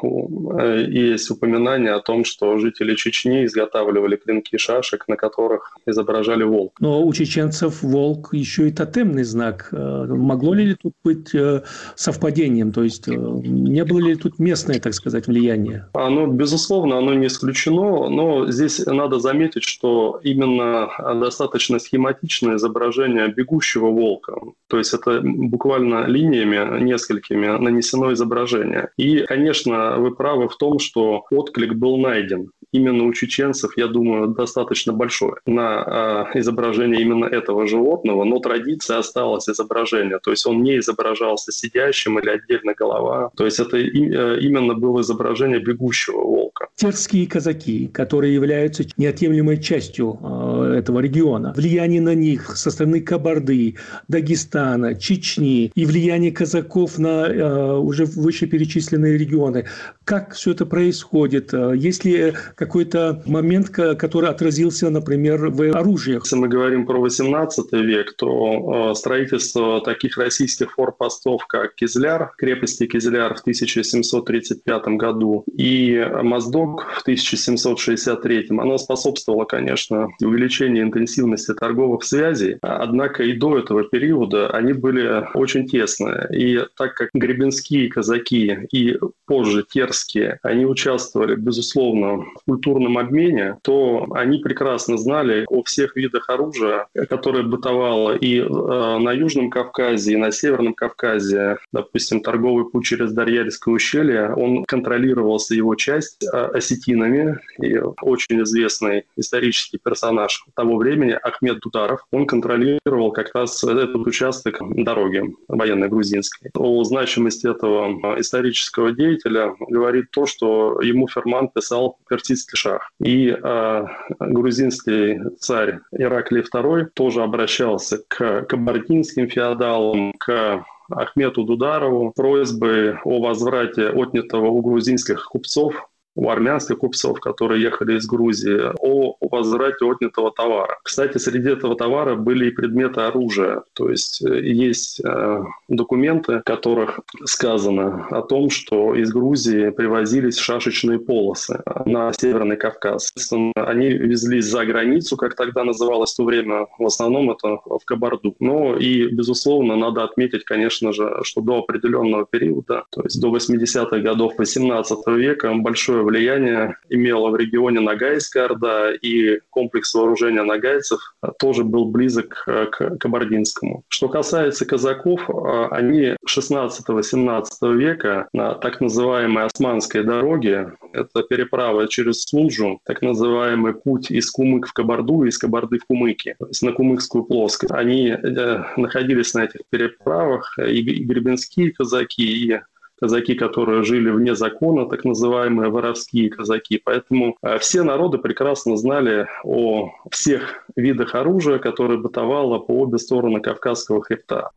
э, 0.60 0.86
есть 0.88 1.30
упоминание 1.30 1.92
о 1.92 2.00
том, 2.00 2.24
что 2.24 2.58
жители 2.58 2.94
Чечни 2.94 3.44
изготавливали 3.44 4.16
клинки 4.16 4.56
шашек, 4.56 5.08
на 5.08 5.16
которых 5.16 5.76
изображали 5.86 6.44
волк. 6.44 6.76
Но 6.80 7.02
у 7.02 7.12
чеченцев 7.12 7.82
волк 7.82 8.30
еще 8.32 8.68
и 8.68 8.72
тотемный 8.72 9.24
знак. 9.24 9.68
Э, 9.72 10.04
могло 10.08 10.54
ли 10.54 10.74
тут 10.74 10.92
быть 11.04 11.34
э, 11.34 11.62
совпадением? 11.94 12.72
То 12.72 12.82
есть 12.82 13.06
не 13.06 13.84
было 13.84 13.98
ли 13.98 14.14
тут 14.16 14.38
местное, 14.38 14.80
так 14.80 14.94
сказать, 14.94 15.26
влияние? 15.26 15.86
Оно, 15.94 16.26
безусловно, 16.26 16.98
оно 16.98 17.14
не 17.14 17.26
исключено, 17.26 18.08
но 18.08 18.50
здесь 18.50 18.84
надо 18.86 19.05
надо 19.06 19.20
заметить, 19.20 19.62
что 19.62 20.20
именно 20.24 20.90
достаточно 21.20 21.78
схематичное 21.78 22.56
изображение 22.56 23.28
бегущего 23.28 23.86
волка. 23.86 24.34
То 24.68 24.78
есть 24.78 24.94
это 24.94 25.20
буквально 25.22 26.06
линиями 26.06 26.82
несколькими 26.82 27.46
нанесено 27.46 28.12
изображение. 28.12 28.88
И, 28.96 29.20
конечно, 29.20 29.96
вы 29.98 30.14
правы 30.14 30.48
в 30.48 30.56
том, 30.56 30.78
что 30.78 31.24
отклик 31.30 31.74
был 31.74 31.98
найден 31.98 32.50
именно 32.72 33.04
у 33.04 33.12
чеченцев, 33.12 33.76
я 33.76 33.86
думаю, 33.86 34.28
достаточно 34.28 34.92
большой 34.92 35.34
на 35.46 36.26
э, 36.34 36.40
изображение 36.40 37.00
именно 37.00 37.24
этого 37.24 37.66
животного, 37.66 38.24
но 38.24 38.38
традиция 38.38 38.98
осталась 38.98 39.48
изображение, 39.48 40.18
то 40.18 40.30
есть 40.30 40.46
он 40.46 40.62
не 40.62 40.78
изображался 40.78 41.52
сидящим 41.52 42.18
или 42.18 42.30
отдельно 42.30 42.74
голова, 42.74 43.30
то 43.36 43.44
есть 43.44 43.60
это 43.60 43.76
и, 43.78 44.10
э, 44.10 44.40
именно 44.40 44.74
было 44.74 45.00
изображение 45.00 45.60
бегущего 45.60 46.20
волка. 46.20 46.45
Терские 46.76 47.26
казаки, 47.26 47.88
которые 47.88 48.34
являются 48.34 48.84
неотъемлемой 48.98 49.56
частью 49.62 50.18
э, 50.22 50.55
этого 50.76 51.00
региона, 51.00 51.52
влияние 51.56 52.00
на 52.00 52.14
них 52.14 52.56
со 52.56 52.70
стороны 52.70 53.00
Кабарды, 53.00 53.76
Дагестана, 54.08 54.94
Чечни 54.94 55.72
и 55.74 55.86
влияние 55.86 56.32
казаков 56.32 56.98
на 56.98 57.26
э, 57.26 57.76
уже 57.76 58.04
вышеперечисленные 58.04 59.18
регионы. 59.18 59.66
Как 60.04 60.34
все 60.34 60.52
это 60.52 60.66
происходит? 60.66 61.52
Э, 61.52 61.72
есть 61.76 62.04
ли 62.04 62.34
какой-то 62.54 63.22
момент, 63.26 63.70
который 63.70 64.30
отразился, 64.30 64.90
например, 64.90 65.48
в 65.48 65.76
оружиях? 65.76 66.24
Если 66.24 66.36
мы 66.36 66.48
говорим 66.48 66.86
про 66.86 67.00
18 67.00 67.72
век, 67.72 68.14
то 68.16 68.90
э, 68.90 68.94
строительство 68.94 69.80
таких 69.80 70.18
российских 70.18 70.72
форпостов, 70.72 71.46
как 71.46 71.74
Кизляр, 71.74 72.32
крепости 72.36 72.86
Кизляр 72.86 73.34
в 73.34 73.40
1735 73.40 74.84
году 74.96 75.44
и 75.56 76.06
Моздок 76.22 76.86
в 76.98 77.02
1763, 77.02 78.46
оно 78.50 78.78
способствовало, 78.78 79.44
конечно, 79.44 80.08
увеличению 80.20 80.65
интенсивности 80.66 81.54
торговых 81.54 82.04
связей, 82.04 82.58
однако 82.62 83.22
и 83.22 83.32
до 83.32 83.58
этого 83.58 83.84
периода 83.84 84.50
они 84.50 84.72
были 84.72 85.26
очень 85.34 85.66
тесные. 85.66 86.28
И 86.32 86.60
так 86.76 86.94
как 86.94 87.10
гребенские 87.14 87.88
казаки 87.88 88.58
и 88.72 88.98
позже 89.26 89.64
терские, 89.68 90.38
они 90.42 90.66
участвовали, 90.66 91.34
безусловно, 91.34 92.18
в 92.18 92.44
культурном 92.46 92.98
обмене, 92.98 93.58
то 93.62 94.06
они 94.12 94.38
прекрасно 94.38 94.96
знали 94.98 95.44
о 95.48 95.62
всех 95.62 95.96
видах 95.96 96.28
оружия, 96.28 96.86
которое 97.08 97.42
бытовало 97.42 98.16
и 98.16 98.40
э, 98.40 98.44
на 98.46 99.12
Южном 99.12 99.50
Кавказе, 99.50 100.12
и 100.12 100.16
на 100.16 100.30
Северном 100.30 100.74
Кавказе. 100.74 101.58
Допустим, 101.72 102.20
торговый 102.20 102.70
путь 102.70 102.86
через 102.86 103.12
Дарьяльское 103.12 103.74
ущелье, 103.74 104.32
он 104.34 104.64
контролировался, 104.64 105.54
его 105.54 105.74
часть, 105.74 106.24
э, 106.24 106.28
осетинами. 106.28 107.38
И 107.60 107.76
очень 108.00 108.42
известный 108.42 109.04
исторический 109.16 109.78
персонаж 109.78 110.44
того 110.56 110.76
времени, 110.76 111.18
Ахмед 111.22 111.60
Дударов, 111.60 112.04
он 112.10 112.26
контролировал 112.26 113.12
как 113.12 113.34
раз 113.34 113.62
этот 113.62 113.94
участок 113.94 114.58
дороги 114.60 115.22
военной 115.48 115.88
грузинской. 115.88 116.50
О 116.54 116.82
значимости 116.84 117.46
этого 117.46 118.18
исторического 118.18 118.92
деятеля 118.92 119.54
говорит 119.68 120.10
то, 120.10 120.26
что 120.26 120.80
ему 120.80 121.08
Ферман 121.08 121.48
писал 121.48 121.98
персидский 122.08 122.56
шах. 122.56 122.90
И 123.00 123.28
э, 123.28 123.86
грузинский 124.18 125.20
царь 125.38 125.80
Ираклий 125.92 126.42
II 126.42 126.86
тоже 126.94 127.22
обращался 127.22 127.98
к 128.08 128.42
кабардинским 128.42 129.28
феодалам, 129.28 130.12
к 130.18 130.64
Ахмету 130.90 131.44
Дударову 131.44 132.12
просьбы 132.14 132.98
о 133.04 133.20
возврате 133.20 133.88
отнятого 133.88 134.46
у 134.46 134.62
грузинских 134.62 135.24
купцов 135.26 135.88
у 136.16 136.30
армянских 136.30 136.78
купцов, 136.78 137.20
которые 137.20 137.62
ехали 137.62 137.96
из 137.98 138.06
Грузии, 138.06 138.72
о 138.80 139.16
возврате 139.20 139.84
отнятого 139.84 140.32
товара. 140.32 140.78
Кстати, 140.82 141.18
среди 141.18 141.50
этого 141.50 141.76
товара 141.76 142.16
были 142.16 142.46
и 142.46 142.50
предметы 142.50 143.02
оружия. 143.02 143.62
То 143.74 143.90
есть 143.90 144.24
э, 144.24 144.40
есть 144.40 145.00
э, 145.04 145.44
документы, 145.68 146.40
в 146.40 146.44
которых 146.44 147.00
сказано 147.24 148.06
о 148.10 148.22
том, 148.22 148.50
что 148.50 148.94
из 148.94 149.12
Грузии 149.12 149.70
привозились 149.70 150.38
шашечные 150.38 150.98
полосы 150.98 151.62
на 151.84 152.12
Северный 152.12 152.56
Кавказ. 152.56 153.12
Они 153.54 153.88
везлись 153.88 154.46
за 154.46 154.64
границу, 154.64 155.16
как 155.16 155.34
тогда 155.36 155.64
называлось 155.64 156.14
в 156.14 156.16
то 156.16 156.24
время, 156.24 156.66
в 156.78 156.86
основном 156.86 157.30
это 157.30 157.58
в 157.64 157.84
Кабарду. 157.84 158.34
Но 158.40 158.76
и, 158.76 159.08
безусловно, 159.08 159.76
надо 159.76 160.04
отметить, 160.04 160.44
конечно 160.44 160.92
же, 160.92 161.20
что 161.22 161.42
до 161.42 161.58
определенного 161.58 162.24
периода, 162.24 162.84
то 162.90 163.02
есть 163.02 163.20
до 163.20 163.28
80-х 163.28 163.98
годов 163.98 164.32
18 164.38 165.06
века, 165.08 165.52
большое 165.54 166.05
влияние 166.06 166.76
имела 166.88 167.30
в 167.30 167.36
регионе 167.36 167.80
Нагайская 167.80 168.44
Орда, 168.44 168.92
и 168.94 169.40
комплекс 169.50 169.92
вооружения 169.94 170.42
нагайцев 170.42 171.00
тоже 171.38 171.64
был 171.64 171.86
близок 171.86 172.44
э, 172.46 172.66
к 172.66 172.96
Кабардинскому. 172.98 173.82
Что 173.88 174.08
касается 174.08 174.64
казаков, 174.64 175.28
э, 175.28 175.68
они 175.70 176.16
16-17 176.28 177.74
века 177.74 178.28
на 178.32 178.54
так 178.54 178.80
называемой 178.80 179.44
Османской 179.44 180.04
дороге, 180.04 180.72
это 180.92 181.22
переправа 181.22 181.88
через 181.88 182.22
Сунжу, 182.22 182.80
так 182.84 183.02
называемый 183.02 183.74
путь 183.74 184.10
из 184.10 184.30
Кумык 184.30 184.68
в 184.68 184.72
Кабарду 184.72 185.24
и 185.24 185.28
из 185.28 185.38
Кабарды 185.38 185.78
в 185.78 185.86
Кумыки, 185.86 186.36
то 186.38 186.46
есть 186.46 186.62
на 186.62 186.72
Кумыкскую 186.72 187.24
плоскость. 187.24 187.72
Они 187.72 188.08
э, 188.08 188.64
находились 188.76 189.34
на 189.34 189.44
этих 189.44 189.60
переправах, 189.70 190.58
и 190.58 190.80
гребенские 190.82 191.72
казаки, 191.72 192.22
и 192.22 192.60
казаки, 193.00 193.34
которые 193.34 193.82
жили 193.82 194.10
вне 194.10 194.34
закона, 194.34 194.86
так 194.86 195.04
называемые 195.04 195.70
воровские 195.70 196.30
казаки. 196.30 196.80
Поэтому 196.82 197.36
э, 197.42 197.58
все 197.58 197.82
народы 197.82 198.18
прекрасно 198.18 198.76
знали 198.76 199.26
о 199.44 199.90
всех 200.10 200.64
видах 200.76 201.14
оружия, 201.14 201.58
которое 201.58 201.98
бытовало 201.98 202.58
по 202.58 202.72
обе 202.72 202.98
стороны 202.98 203.40
Кавказского 203.40 204.02
хребта. 204.02 204.50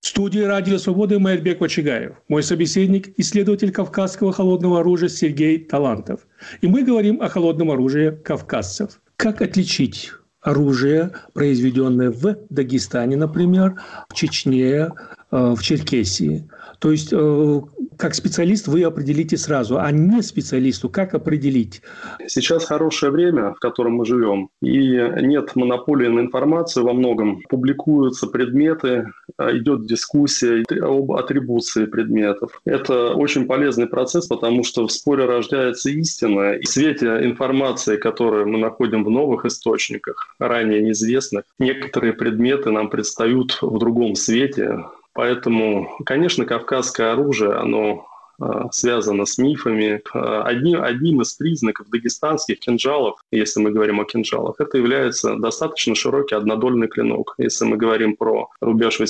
Студии 0.00 0.40
«Радио 0.40 0.78
Свободы» 0.78 1.18
Майербек 1.18 1.60
Вачигаев. 1.60 2.12
Мой 2.28 2.42
собеседник– 2.42 3.12
исследователь 3.18 3.72
кавказского 3.72 4.32
холодного 4.32 4.80
оружия 4.80 5.08
Сергей 5.08 5.58
Талантов. 5.58 6.20
И 6.60 6.68
мы 6.68 6.82
говорим 6.82 7.20
о 7.20 7.28
холодном 7.28 7.70
оружии 7.70 8.10
кавказцев. 8.22 9.00
Как 9.16 9.42
отличить 9.42 10.12
оружие, 10.44 11.10
произведенное 11.32 12.10
в 12.10 12.36
Дагестане, 12.50 13.16
например, 13.16 13.80
в 14.08 14.14
Чечне, 14.14 14.68
э, 14.68 14.88
в 15.30 15.60
Черкесии. 15.60 16.48
То 16.78 16.92
есть, 16.92 17.12
э, 17.12 17.60
как 17.96 18.14
специалист 18.14 18.68
вы 18.68 18.82
определите 18.84 19.36
сразу, 19.36 19.78
а 19.78 19.90
не 19.90 20.22
специалисту 20.22 20.88
как 20.88 21.14
определить? 21.14 21.82
Сейчас 22.26 22.64
хорошее 22.64 23.12
время, 23.12 23.54
в 23.54 23.58
котором 23.58 23.94
мы 23.94 24.06
живем, 24.06 24.48
и 24.62 24.88
нет 25.22 25.56
монополии 25.56 26.08
на 26.08 26.20
информацию 26.20 26.84
во 26.84 26.92
многом. 26.92 27.40
Публикуются 27.48 28.26
предметы, 28.26 29.06
а, 29.36 29.56
идет 29.56 29.86
дискуссия 29.86 30.64
об 30.82 31.12
атрибуции 31.12 31.86
предметов. 31.86 32.60
Это 32.64 33.14
очень 33.14 33.46
полезный 33.46 33.86
процесс, 33.86 34.26
потому 34.26 34.64
что 34.64 34.86
в 34.86 34.92
споре 34.92 35.24
рождается 35.24 35.90
истина. 35.90 36.54
И 36.54 36.64
в 36.64 36.68
свете 36.68 37.06
информации, 37.22 37.96
которую 37.96 38.48
мы 38.48 38.58
находим 38.58 39.04
в 39.04 39.10
новых 39.10 39.44
источниках, 39.44 40.34
ранее 40.38 40.82
неизвестных, 40.82 41.44
некоторые 41.58 42.12
предметы 42.12 42.70
нам 42.70 42.90
предстают 42.90 43.58
в 43.60 43.78
другом 43.78 44.14
свете, 44.14 44.78
Поэтому, 45.14 45.96
конечно, 46.04 46.44
кавказское 46.44 47.12
оружие, 47.12 47.52
оно 47.52 48.06
а, 48.40 48.70
связано 48.72 49.26
с 49.26 49.38
мифами. 49.38 50.02
А, 50.12 50.42
одним, 50.42 50.82
одним 50.82 51.22
из 51.22 51.34
признаков 51.34 51.88
дагестанских 51.88 52.58
кинжалов, 52.58 53.20
если 53.30 53.60
мы 53.60 53.70
говорим 53.70 54.00
о 54.00 54.04
кинжалах, 54.04 54.56
это 54.58 54.76
является 54.76 55.36
достаточно 55.36 55.94
широкий 55.94 56.34
однодольный 56.34 56.88
клинок. 56.88 57.34
Если 57.38 57.64
мы 57.64 57.76
говорим 57.76 58.16
про 58.16 58.48
рубеж 58.60 59.00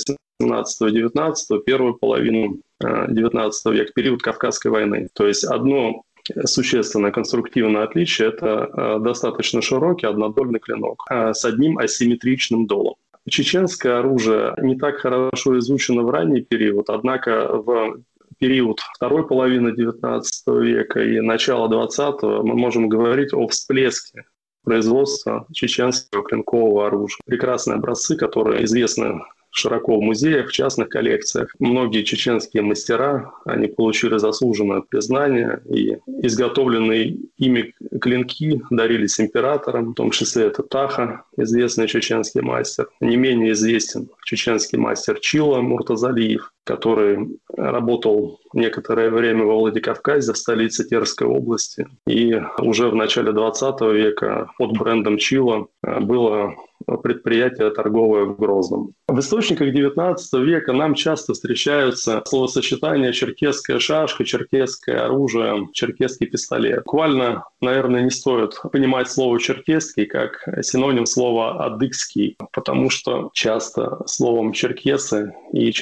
18-19, 0.42 1.34
первую 1.64 1.94
половину 1.94 2.61
19 2.80 3.66
а, 3.66 3.70
века, 3.70 3.92
период 3.94 4.23
Кавказской 4.23 4.68
войны. 4.68 5.08
То 5.14 5.26
есть 5.26 5.44
одно 5.44 6.02
существенное 6.44 7.12
конструктивное 7.12 7.82
отличие– 7.82 8.28
это 8.30 8.99
достаточно 8.99 9.61
широкий 9.61 10.06
однодольный 10.06 10.58
клинок 10.58 11.04
с 11.11 11.44
одним 11.44 11.76
асимметричным 11.76 12.66
долом. 12.66 12.94
Чеченское 13.28 13.99
оружие 13.99 14.54
не 14.59 14.76
так 14.76 14.97
хорошо 14.99 15.59
изучено 15.59 16.02
в 16.02 16.11
ранний 16.11 16.43
период, 16.43 16.90
однако 16.90 17.49
в 17.49 18.02
период 18.38 18.81
второй 18.95 19.26
половины 19.26 19.69
XIX 19.71 20.23
века 20.61 21.02
и 21.02 21.21
начала 21.21 21.69
XX 21.69 22.43
мы 22.43 22.54
можем 22.54 22.88
говорить 22.88 23.33
о 23.33 23.49
всплеске 23.49 24.25
производства 24.62 25.47
чеченского 25.52 26.25
клинкового 26.25 26.87
оружия. 26.87 27.19
Прекрасные 27.26 27.76
образцы, 27.76 28.16
которые 28.16 28.64
известны 28.64 29.23
широко 29.54 29.99
в 29.99 30.02
музеях, 30.02 30.49
в 30.49 30.52
частных 30.52 30.88
коллекциях. 30.88 31.54
Многие 31.58 32.02
чеченские 32.02 32.62
мастера, 32.62 33.32
они 33.44 33.68
получили 33.68 34.18
заслуженное 34.18 34.82
признание, 34.82 35.62
и 35.68 35.99
изготовленные 36.23 37.16
ими 37.38 37.75
клинки 38.00 38.61
дарились 38.70 39.20
императорам, 39.20 39.92
в 39.92 39.94
том 39.94 40.11
числе 40.11 40.46
это 40.46 40.62
Таха, 40.62 41.25
известный 41.37 41.87
чеченский 41.87 42.40
мастер. 42.40 42.88
Не 43.00 43.16
менее 43.16 43.52
известен 43.52 44.08
чеченский 44.25 44.78
мастер 44.78 45.18
Чила 45.20 45.61
Муртазалиев. 45.61 46.52
Который 46.64 47.38
работал 47.56 48.40
некоторое 48.52 49.11
время 49.11 49.44
во 49.44 49.56
Владикавказе, 49.56 50.33
в 50.33 50.38
столице 50.38 50.88
Терской 50.88 51.26
области. 51.26 51.87
И 52.06 52.40
уже 52.59 52.88
в 52.88 52.94
начале 52.94 53.33
20 53.33 53.80
века 53.92 54.50
под 54.59 54.78
брендом 54.78 55.18
Чила 55.18 55.66
было 55.83 56.54
предприятие 57.02 57.71
торговое 57.71 58.25
в 58.25 58.37
Грозном. 58.37 58.92
В 59.09 59.18
источниках 59.18 59.68
XIX 59.68 60.16
века 60.44 60.73
нам 60.73 60.94
часто 60.94 61.33
встречаются 61.33 62.23
словосочетания 62.26 63.12
«черкесская 63.12 63.78
шашка», 63.78 64.25
«черкесское 64.25 65.04
оружие», 65.04 65.68
«черкесский 65.73 66.26
пистолет». 66.26 66.85
Буквально, 66.85 67.44
наверное, 67.61 68.02
не 68.02 68.11
стоит 68.11 68.61
понимать 68.73 69.11
слово 69.11 69.40
«черкесский» 69.40 70.06
как 70.06 70.47
синоним 70.62 71.06
слова 71.06 71.64
«адыгский», 71.64 72.37
потому 72.52 72.90
что 72.90 73.30
часто 73.33 74.02
словом 74.06 74.52
«черкесы» 74.52 75.35
и 75.52 75.73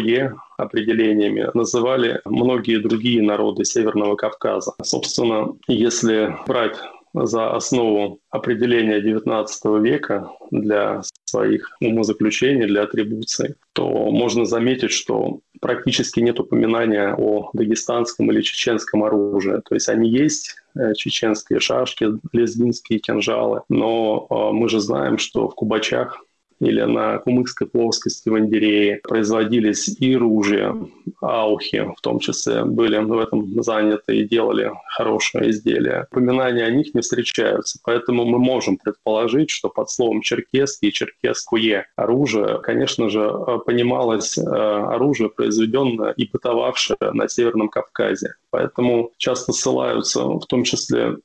«черкесское» 0.00 0.36
определениями 0.58 1.48
называли 1.54 2.20
многие 2.24 2.78
другие 2.78 3.22
народы 3.22 3.64
Северного 3.64 4.16
Кавказа. 4.16 4.72
Собственно, 4.82 5.56
если 5.68 6.36
брать 6.46 6.76
за 7.12 7.56
основу 7.56 8.20
определения 8.30 9.00
XIX 9.00 9.46
века 9.80 10.30
для 10.50 11.02
своих 11.24 11.76
умозаключений, 11.80 12.66
для 12.66 12.82
атрибуций, 12.82 13.56
то 13.72 13.88
можно 14.10 14.44
заметить, 14.44 14.92
что 14.92 15.40
практически 15.60 16.20
нет 16.20 16.38
упоминания 16.38 17.14
о 17.16 17.50
дагестанском 17.52 18.30
или 18.30 18.42
чеченском 18.42 19.02
оружии. 19.02 19.60
То 19.68 19.74
есть 19.74 19.88
они 19.88 20.08
есть, 20.08 20.54
э, 20.76 20.94
чеченские 20.94 21.58
шашки, 21.60 22.06
лезгинские 22.32 23.00
кинжалы, 23.00 23.62
но 23.68 24.26
э, 24.30 24.34
мы 24.52 24.68
же 24.68 24.80
знаем, 24.80 25.18
что 25.18 25.48
в 25.48 25.54
Кубачах 25.54 26.24
или 26.60 26.82
на 26.82 27.18
Кумыкской 27.18 27.66
плоскости 27.66 28.28
в 28.28 28.38
Индерее 28.38 29.00
производились 29.02 29.88
и 30.00 30.16
ружья, 30.16 30.76
аухи 31.20 31.90
в 31.96 32.00
том 32.00 32.18
числе 32.18 32.64
были 32.64 32.98
в 32.98 33.18
этом 33.18 33.62
заняты 33.62 34.18
и 34.18 34.28
делали 34.28 34.72
хорошие 34.88 35.50
изделия. 35.50 36.06
Упоминания 36.10 36.64
о 36.64 36.70
них 36.70 36.94
не 36.94 37.00
встречаются, 37.00 37.78
поэтому 37.84 38.24
мы 38.24 38.38
можем 38.38 38.76
предположить, 38.76 39.50
что 39.50 39.68
под 39.68 39.90
словом 39.90 40.20
черкесский 40.20 40.88
и 40.88 40.92
черкесское 40.92 41.86
оружие, 41.96 42.60
конечно 42.62 43.08
же, 43.08 43.32
понималось 43.64 44.36
э, 44.36 44.42
оружие, 44.42 45.30
произведенное 45.30 46.12
и 46.12 46.28
бытовавшее 46.30 46.96
на 47.12 47.28
Северном 47.28 47.68
Кавказе. 47.68 48.34
Поэтому 48.50 49.12
часто 49.16 49.52
ссылаются 49.52 50.24
в 50.24 50.46
том 50.46 50.64
числе 50.64 51.16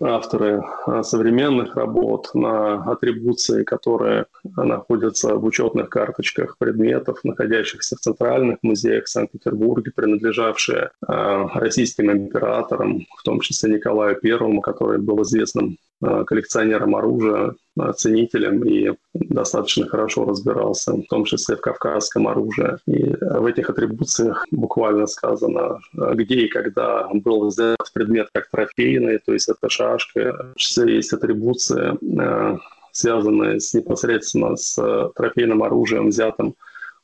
авторы 0.00 0.62
а, 0.86 1.02
современных 1.02 1.76
работ 1.76 2.30
на 2.34 2.74
атрибуции, 2.90 3.64
которые 3.64 4.26
находятся 4.56 5.34
в 5.34 5.44
учетных 5.44 5.90
карточках 5.90 6.56
предметов, 6.58 7.18
находящихся 7.24 7.96
в 7.96 8.00
центральных 8.00 8.58
музеях 8.62 9.08
Санкт-Петербурге, 9.08 9.92
принадлежавшие 9.94 10.90
а, 11.06 11.48
российским 11.58 12.10
императорам, 12.10 13.06
в 13.18 13.22
том 13.22 13.40
числе 13.40 13.74
Николаю 13.74 14.18
I, 14.22 14.60
который 14.60 14.98
был 14.98 15.22
известным 15.22 15.76
коллекционером 16.00 16.96
оружия, 16.96 17.54
ценителем 17.96 18.64
и 18.64 18.92
достаточно 19.14 19.86
хорошо 19.86 20.24
разбирался, 20.24 20.92
в 20.92 21.06
том 21.08 21.24
числе 21.24 21.56
в 21.56 21.60
кавказском 21.60 22.28
оружии. 22.28 22.76
И 22.86 23.16
в 23.20 23.46
этих 23.46 23.70
атрибуциях 23.70 24.46
буквально 24.50 25.06
сказано, 25.06 25.80
где 25.92 26.34
и 26.34 26.48
когда 26.48 27.08
был 27.12 27.46
взят 27.46 27.78
предмет 27.94 28.28
как 28.32 28.48
трофейный, 28.50 29.18
то 29.18 29.32
есть 29.32 29.48
это 29.48 29.68
шашка. 29.68 30.52
В 30.56 30.86
есть 30.86 31.12
атрибуции, 31.12 31.96
э, 32.20 32.58
связанные 32.92 33.60
с, 33.60 33.74
непосредственно 33.74 34.56
с 34.56 34.74
трофейным 35.14 35.62
оружием, 35.62 36.08
взятым 36.08 36.54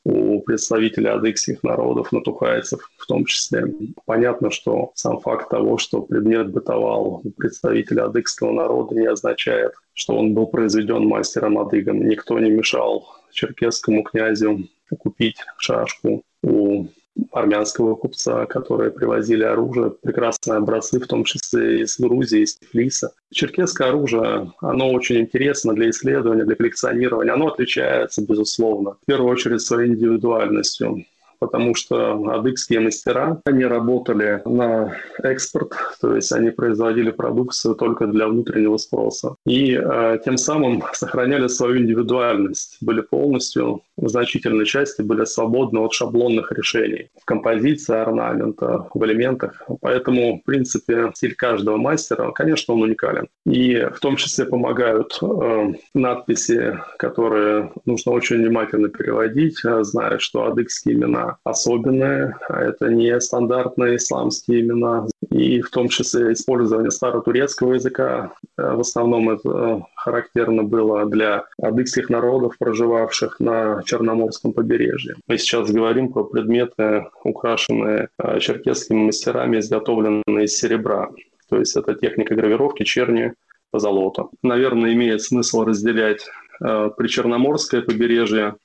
у 0.07 0.39
представителей 0.39 1.09
адыгских 1.09 1.63
народов, 1.63 2.13
натухайцев 2.13 2.89
в 2.97 3.05
том 3.07 3.25
числе. 3.25 3.65
Понятно, 4.05 4.51
что 4.51 4.91
сам 4.95 5.19
факт 5.19 5.49
того, 5.49 5.77
что 5.77 6.01
предмет 6.01 6.49
бытовал 6.49 7.21
у 7.25 7.29
представителя 7.31 8.05
адыгского 8.05 8.53
народа, 8.53 8.95
не 8.95 9.05
означает, 9.05 9.73
что 9.93 10.15
он 10.15 10.33
был 10.33 10.47
произведен 10.47 11.05
мастером 11.05 11.57
адыгом. 11.57 12.07
Никто 12.07 12.39
не 12.39 12.49
мешал 12.49 13.05
черкесскому 13.33 14.03
князю 14.03 14.69
купить 14.97 15.39
шашку 15.57 16.23
у 16.41 16.87
армянского 17.31 17.95
купца, 17.95 18.45
которые 18.45 18.91
привозили 18.91 19.43
оружие, 19.43 19.91
прекрасные 19.91 20.57
образцы, 20.57 20.99
в 20.99 21.07
том 21.07 21.23
числе 21.23 21.81
из 21.81 21.99
Грузии, 21.99 22.41
из 22.41 22.55
Тифлиса. 22.55 23.13
Черкесское 23.31 23.89
оружие, 23.89 24.51
оно 24.61 24.91
очень 24.91 25.19
интересно 25.19 25.73
для 25.73 25.89
исследования, 25.89 26.45
для 26.45 26.55
коллекционирования. 26.55 27.33
Оно 27.33 27.47
отличается, 27.47 28.25
безусловно, 28.25 28.97
в 29.01 29.05
первую 29.05 29.31
очередь 29.31 29.61
своей 29.61 29.89
индивидуальностью 29.89 31.05
потому 31.39 31.75
что 31.75 32.29
адыгские 32.29 32.79
мастера, 32.79 33.41
они 33.45 33.65
работали 33.65 34.41
на 34.45 34.95
экспорт, 35.23 35.73
то 36.01 36.15
есть 36.15 36.31
они 36.31 36.49
производили 36.49 37.11
продукцию 37.11 37.75
только 37.75 38.07
для 38.07 38.27
внутреннего 38.27 38.77
спроса. 38.77 39.35
И 39.45 39.73
э, 39.73 40.19
тем 40.23 40.37
самым 40.37 40.83
сохраняли 40.93 41.47
свою 41.47 41.77
индивидуальность, 41.77 42.77
были 42.81 43.01
полностью, 43.01 43.81
в 43.97 44.09
значительной 44.09 44.65
части 44.65 45.01
были 45.01 45.25
свободны 45.25 45.79
от 45.79 45.93
шаблонных 45.93 46.51
решений 46.51 47.09
в 47.19 47.25
композиции 47.25 47.95
орнамента, 47.95 48.87
в 48.93 49.03
элементах. 49.03 49.61
Поэтому, 49.81 50.39
в 50.39 50.45
принципе, 50.45 51.11
стиль 51.15 51.35
каждого 51.35 51.77
мастера, 51.77 52.31
конечно, 52.31 52.75
он 52.75 52.83
уникален. 52.83 53.27
И 53.45 53.87
в 53.93 53.99
том 53.99 54.15
числе 54.15 54.45
помогают 54.45 55.17
э, 55.21 55.73
надписи, 55.93 56.79
которые 56.97 57.71
нужно 57.85 58.11
очень 58.11 58.37
внимательно 58.37 58.89
переводить, 58.89 59.63
э, 59.65 59.83
зная, 59.83 60.19
что 60.19 60.45
адыгские 60.45 60.95
имена 60.95 61.26
особенные, 61.43 62.35
а 62.49 62.61
это 62.61 62.89
не 62.89 63.19
стандартные 63.19 63.97
исламские 63.97 64.61
имена. 64.61 65.07
И 65.29 65.61
в 65.61 65.69
том 65.69 65.89
числе 65.89 66.33
использование 66.33 66.91
старотурецкого 66.91 67.73
языка. 67.73 68.31
Э, 68.57 68.73
в 68.73 68.79
основном 68.79 69.29
это 69.29 69.49
э, 69.49 69.79
характерно 69.95 70.63
было 70.63 71.05
для 71.05 71.45
адыгских 71.61 72.09
народов, 72.09 72.57
проживавших 72.57 73.39
на 73.39 73.81
Черноморском 73.83 74.53
побережье. 74.53 75.15
Мы 75.27 75.37
сейчас 75.37 75.69
говорим 75.71 76.11
про 76.11 76.23
предметы, 76.23 77.07
украшенные 77.23 78.09
э, 78.17 78.39
черкесскими 78.39 79.05
мастерами, 79.05 79.59
изготовленные 79.59 80.45
из 80.45 80.57
серебра. 80.57 81.09
То 81.49 81.57
есть 81.57 81.75
это 81.75 81.93
техника 81.93 82.35
гравировки 82.35 82.83
черни 82.83 83.33
по 83.71 83.79
золоту. 83.79 84.31
Наверное, 84.43 84.93
имеет 84.93 85.21
смысл 85.21 85.63
разделять 85.63 86.25
причерноморское 86.59 87.81
побережье 87.83 88.55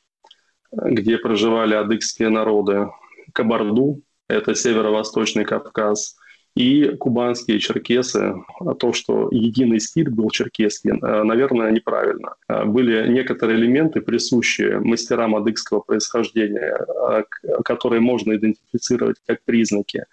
где 0.73 1.19
проживали 1.19 1.75
адыгские 1.75 2.29
народы, 2.29 2.89
Кабарду, 3.33 4.03
это 4.29 4.55
северо-восточный 4.55 5.45
Кавказ, 5.45 6.17
и 6.55 6.97
кубанские 6.99 7.59
черкесы. 7.59 8.35
А 8.61 8.75
то, 8.75 8.93
что 8.93 9.29
единый 9.31 9.81
стиль 9.81 10.11
был 10.11 10.31
черкесский, 10.31 10.91
э, 10.91 11.23
наверное, 11.23 11.71
неправильно. 11.71 12.35
Э, 12.49 12.65
были 12.65 13.09
некоторые 13.09 13.59
элементы, 13.59 14.01
присущие 14.01 14.79
мастерам 14.81 15.35
адыгского 15.35 15.81
происхождения, 15.81 16.79
э, 17.11 17.23
которые 17.65 18.01
можно 18.01 18.37
идентифицировать 18.37 19.17
как 19.27 19.43
признаки 19.45 20.05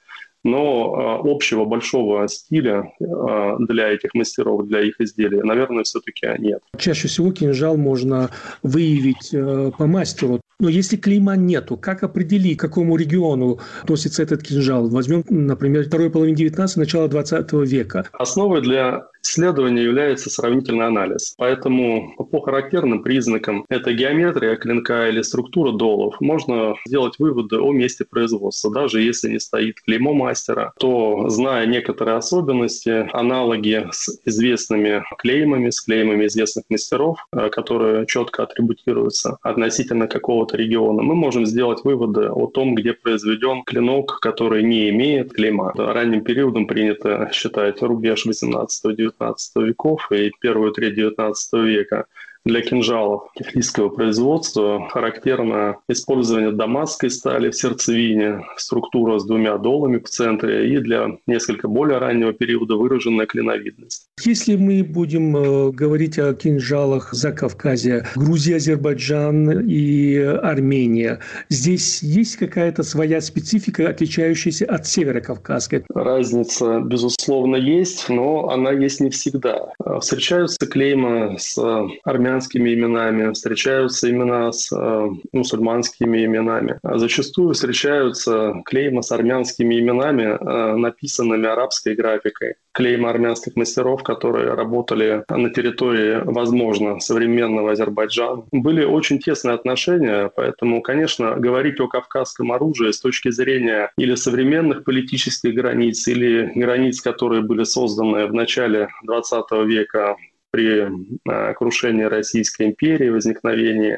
но 0.45 1.21
общего 1.25 1.65
большого 1.65 2.25
стиля 2.29 2.93
для 2.97 3.89
этих 3.89 4.13
мастеров, 4.13 4.65
для 4.67 4.79
их 4.79 5.01
изделий, 5.01 5.41
наверное, 5.41 5.83
все-таки 5.83 6.27
нет. 6.39 6.61
Чаще 6.77 7.09
всего 7.09 7.33
кинжал 7.33 7.75
можно 7.75 8.29
выявить 8.63 9.31
по 9.77 9.85
мастеру. 9.85 10.39
Но 10.61 10.67
если 10.67 10.97
клейма 10.97 11.37
нету, 11.37 11.77
как 11.77 12.03
определить, 12.03 12.57
к 12.57 12.61
какому 12.61 12.97
региону 12.97 13.59
относится 13.81 14.23
этот 14.23 14.43
кинжал? 14.43 14.89
Возьмем, 14.89 15.23
например, 15.29 15.85
второй 15.85 16.09
половины 16.09 16.35
19 16.35 16.75
начало 16.75 17.07
20 17.07 17.53
века. 17.53 18.05
Основой 18.11 18.61
для 18.61 19.07
исследования 19.21 19.83
является 19.83 20.29
сравнительный 20.29 20.87
анализ. 20.87 21.33
Поэтому 21.37 22.13
по 22.31 22.41
характерным 22.41 23.03
признакам 23.03 23.65
это 23.69 23.93
геометрия 23.93 24.55
клинка 24.55 25.09
или 25.09 25.21
структура 25.21 25.71
долов 25.71 26.15
можно 26.19 26.75
сделать 26.85 27.15
выводы 27.19 27.57
о 27.59 27.71
месте 27.71 28.05
производства. 28.05 28.71
Даже 28.73 29.01
если 29.01 29.29
не 29.29 29.39
стоит 29.39 29.81
клеймо 29.81 30.13
мастера, 30.13 30.73
то, 30.79 31.29
зная 31.29 31.65
некоторые 31.65 32.17
особенности, 32.17 33.09
аналоги 33.13 33.87
с 33.91 34.19
известными 34.25 35.03
клеймами, 35.17 35.69
с 35.69 35.81
клеймами 35.81 36.27
известных 36.27 36.65
мастеров, 36.69 37.25
э, 37.31 37.49
которые 37.49 38.05
четко 38.05 38.43
атрибутируются 38.43 39.37
относительно 39.41 40.07
какого-то 40.07 40.57
региона, 40.57 41.01
мы 41.01 41.15
можем 41.15 41.45
сделать 41.45 41.83
выводы 41.83 42.29
о 42.29 42.47
том, 42.47 42.75
где 42.75 42.93
произведен 42.93 43.63
клинок, 43.63 44.19
который 44.21 44.63
не 44.63 44.89
имеет 44.89 45.33
клейма. 45.33 45.73
Ранним 45.75 46.23
периодом 46.23 46.67
принято 46.67 47.29
считать 47.33 47.81
рубеж 47.81 48.25
18-19 48.25 49.08
веков 49.55 50.11
и 50.11 50.31
первую 50.39 50.71
треть 50.71 50.95
19 50.95 51.53
века 51.65 52.05
Для 52.45 52.61
кинжалов 52.61 53.23
кефлийского 53.35 53.89
производства 53.89 54.87
характерно 54.89 55.77
использование 55.89 56.51
дамасской 56.51 57.09
стали 57.09 57.49
в 57.49 57.55
сердцевине, 57.55 58.45
структура 58.55 59.19
с 59.19 59.25
двумя 59.25 59.57
долами 59.57 59.97
в 59.97 60.07
центре 60.07 60.73
и 60.73 60.77
для 60.77 61.17
несколько 61.27 61.67
более 61.67 61.97
раннего 61.97 62.31
периода 62.31 62.75
выраженная 62.75 63.25
клиновидность. 63.25 64.07
Если 64.23 64.55
мы 64.55 64.83
будем 64.83 65.35
э, 65.35 65.71
говорить 65.71 66.17
о 66.17 66.33
кинжалах 66.33 67.13
за 67.13 67.33
Кавказе, 67.33 68.05
Грузия, 68.15 68.55
Азербайджан 68.55 69.67
и 69.67 70.15
Армения, 70.15 71.19
здесь 71.49 72.01
есть 72.01 72.37
какая-то 72.37 72.83
своя 72.83 73.19
специфика, 73.19 73.89
отличающаяся 73.89 74.65
от 74.65 74.87
северокавказской? 74.87 75.83
Разница, 75.93 76.79
безусловно, 76.79 77.57
есть, 77.57 78.07
но 78.07 78.49
она 78.49 78.71
есть 78.71 79.01
не 79.01 79.09
всегда. 79.09 79.73
Встречаются 79.99 80.65
клейма 80.65 81.37
с 81.37 81.57
армянскими 82.05 82.28
армянскими 82.29 82.73
именами, 82.73 83.33
встречаются 83.33 84.09
имена 84.09 84.51
с 84.51 84.71
э, 84.71 85.09
мусульманскими 85.33 86.25
именами. 86.25 86.79
А 86.83 86.97
зачастую 86.97 87.53
встречаются 87.53 88.53
клейма 88.65 89.01
с 89.01 89.11
армянскими 89.11 89.79
именами, 89.79 90.23
э, 90.23 90.75
написанными 90.75 91.47
арабской 91.47 91.95
графикой. 91.95 92.55
Клейма 92.71 93.09
армянских 93.09 93.55
мастеров, 93.55 94.03
которые 94.03 94.53
работали 94.53 95.23
на 95.29 95.49
территории, 95.49 96.21
возможно, 96.23 96.99
современного 96.99 97.71
Азербайджана. 97.71 98.43
Были 98.51 98.85
очень 98.85 99.19
тесные 99.19 99.55
отношения, 99.55 100.31
поэтому, 100.35 100.81
конечно, 100.81 101.35
говорить 101.35 101.79
о 101.79 101.87
кавказском 101.87 102.51
оружии 102.51 102.91
с 102.91 103.01
точки 103.01 103.31
зрения 103.31 103.91
или 103.97 104.15
современных 104.15 104.83
политических 104.83 105.53
границ, 105.55 106.07
или 106.07 106.51
границ, 106.55 107.01
которые 107.01 107.41
были 107.41 107.63
созданы 107.63 108.27
в 108.27 108.33
начале 108.33 108.89
20 109.03 109.51
века 109.65 110.15
при 110.51 110.89
э, 110.89 111.53
крушении 111.53 112.03
Российской 112.03 112.67
империи, 112.67 113.09
возникновении 113.09 113.93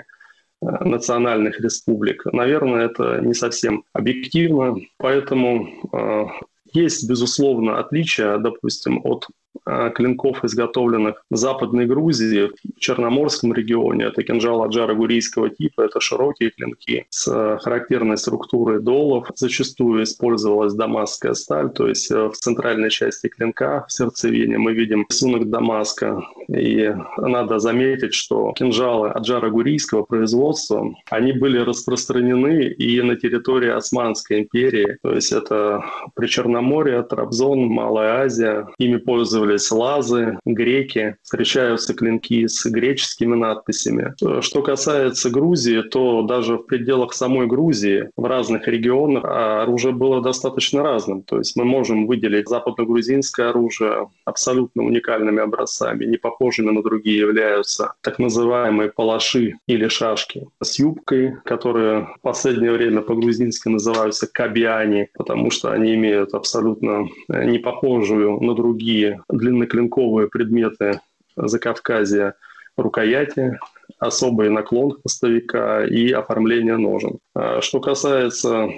э, 0.61 0.83
национальных 0.83 1.59
республик. 1.59 2.25
Наверное, 2.25 2.85
это 2.85 3.19
не 3.21 3.33
совсем 3.33 3.83
объективно, 3.93 4.75
поэтому 4.97 5.67
э, 5.93 6.25
есть, 6.73 7.09
безусловно, 7.09 7.79
отличия, 7.79 8.37
допустим, 8.37 9.01
от 9.03 9.27
а, 9.27 9.40
клинков, 9.65 10.43
изготовленных 10.43 11.23
в 11.29 11.35
Западной 11.35 11.85
Грузии, 11.85 12.49
в 12.75 12.79
Черноморском 12.79 13.53
регионе. 13.53 14.05
Это 14.05 14.23
кинжал 14.23 14.63
аджара 14.63 14.93
гурийского 14.93 15.49
типа, 15.49 15.81
это 15.81 15.99
широкие 15.99 16.51
клинки 16.51 17.05
с 17.09 17.59
характерной 17.61 18.17
структурой 18.17 18.81
долов. 18.81 19.29
Зачастую 19.35 20.03
использовалась 20.03 20.73
дамасская 20.73 21.33
сталь, 21.33 21.69
то 21.71 21.87
есть 21.87 22.11
э, 22.11 22.27
в 22.27 22.33
центральной 22.33 22.89
части 22.89 23.27
клинка, 23.27 23.85
в 23.87 23.91
сердцевине, 23.91 24.57
мы 24.57 24.73
видим 24.73 25.05
рисунок 25.09 25.49
Дамаска. 25.49 26.21
И 26.49 26.93
надо 27.17 27.59
заметить, 27.59 28.13
что 28.13 28.53
кинжалы 28.53 29.09
аджара 29.09 29.49
гурийского 29.49 30.03
производства, 30.03 30.93
они 31.09 31.31
были 31.31 31.59
распространены 31.59 32.65
и 32.65 33.01
на 33.01 33.15
территории 33.15 33.69
Османской 33.69 34.41
империи. 34.41 34.97
То 35.01 35.13
есть 35.13 35.31
это 35.31 35.83
при 36.15 36.27
Черноморье, 36.27 37.03
Трабзон, 37.03 37.67
Малая 37.67 38.23
Азия. 38.25 38.67
Ими 38.77 38.97
пользовались 38.97 39.50
использовались 39.55 39.71
лазы, 39.71 40.39
греки, 40.45 41.15
встречаются 41.23 41.93
клинки 41.93 42.47
с 42.47 42.65
греческими 42.65 43.35
надписями. 43.35 44.13
Что 44.41 44.61
касается 44.61 45.29
Грузии, 45.29 45.81
то 45.81 46.21
даже 46.23 46.57
в 46.57 46.63
пределах 46.63 47.13
самой 47.13 47.47
Грузии 47.47 48.09
в 48.15 48.25
разных 48.25 48.67
регионах 48.67 49.23
оружие 49.25 49.93
было 49.93 50.21
достаточно 50.21 50.83
разным. 50.83 51.23
То 51.23 51.37
есть 51.37 51.55
мы 51.55 51.65
можем 51.65 52.07
выделить 52.07 52.47
западно-грузинское 52.47 53.49
оружие 53.49 54.07
абсолютно 54.25 54.83
уникальными 54.83 55.41
образцами, 55.41 56.05
не 56.05 56.17
похожими 56.17 56.71
на 56.71 56.81
другие 56.81 57.19
являются 57.19 57.93
так 58.01 58.19
называемые 58.19 58.91
палаши 58.91 59.53
или 59.67 59.87
шашки 59.87 60.47
с 60.61 60.79
юбкой, 60.79 61.35
которые 61.45 62.07
в 62.17 62.21
последнее 62.21 62.71
время 62.71 63.01
по-грузински 63.01 63.69
называются 63.69 64.27
кабиани, 64.31 65.09
потому 65.13 65.51
что 65.51 65.71
они 65.71 65.95
имеют 65.95 66.33
абсолютно 66.33 67.07
не 67.29 67.57
похожую 67.59 68.39
на 68.41 68.53
другие 68.53 69.21
длинноклинковые 69.41 70.29
предметы 70.29 71.01
Закавказья, 71.35 72.35
рукояти, 72.77 73.57
особый 73.99 74.49
наклон 74.49 74.93
хвостовика 74.93 75.85
и 75.85 76.11
оформление 76.11 76.77
ножен. 76.77 77.19
А 77.35 77.61
что 77.61 77.79
касается 77.79 78.69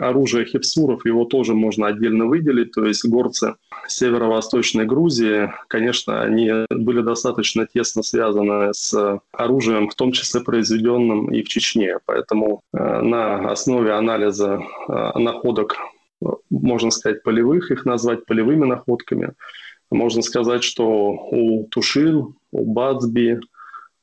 оружия 0.00 0.44
хипсуров, 0.44 1.04
его 1.04 1.24
тоже 1.24 1.54
можно 1.54 1.88
отдельно 1.88 2.26
выделить. 2.26 2.72
То 2.72 2.84
есть 2.84 3.04
горцы 3.04 3.54
северо-восточной 3.86 4.86
Грузии, 4.86 5.52
конечно, 5.68 6.22
они 6.22 6.50
были 6.70 7.02
достаточно 7.02 7.66
тесно 7.66 8.02
связаны 8.02 8.72
с 8.72 9.20
оружием, 9.32 9.88
в 9.88 9.94
том 9.94 10.12
числе 10.12 10.40
произведенным 10.40 11.32
и 11.32 11.42
в 11.42 11.48
Чечне. 11.48 11.98
Поэтому 12.06 12.62
э, 12.72 13.00
на 13.02 13.50
основе 13.50 13.92
анализа 13.92 14.60
э, 14.88 15.18
находок, 15.18 15.76
можно 16.50 16.90
сказать, 16.90 17.22
полевых, 17.22 17.70
их 17.70 17.84
назвать 17.84 18.26
полевыми 18.26 18.66
находками, 18.66 19.32
можно 19.90 20.22
сказать, 20.22 20.64
что 20.64 20.86
у 20.88 21.66
Тушин, 21.66 22.34
у 22.52 22.72
Бацби, 22.72 23.40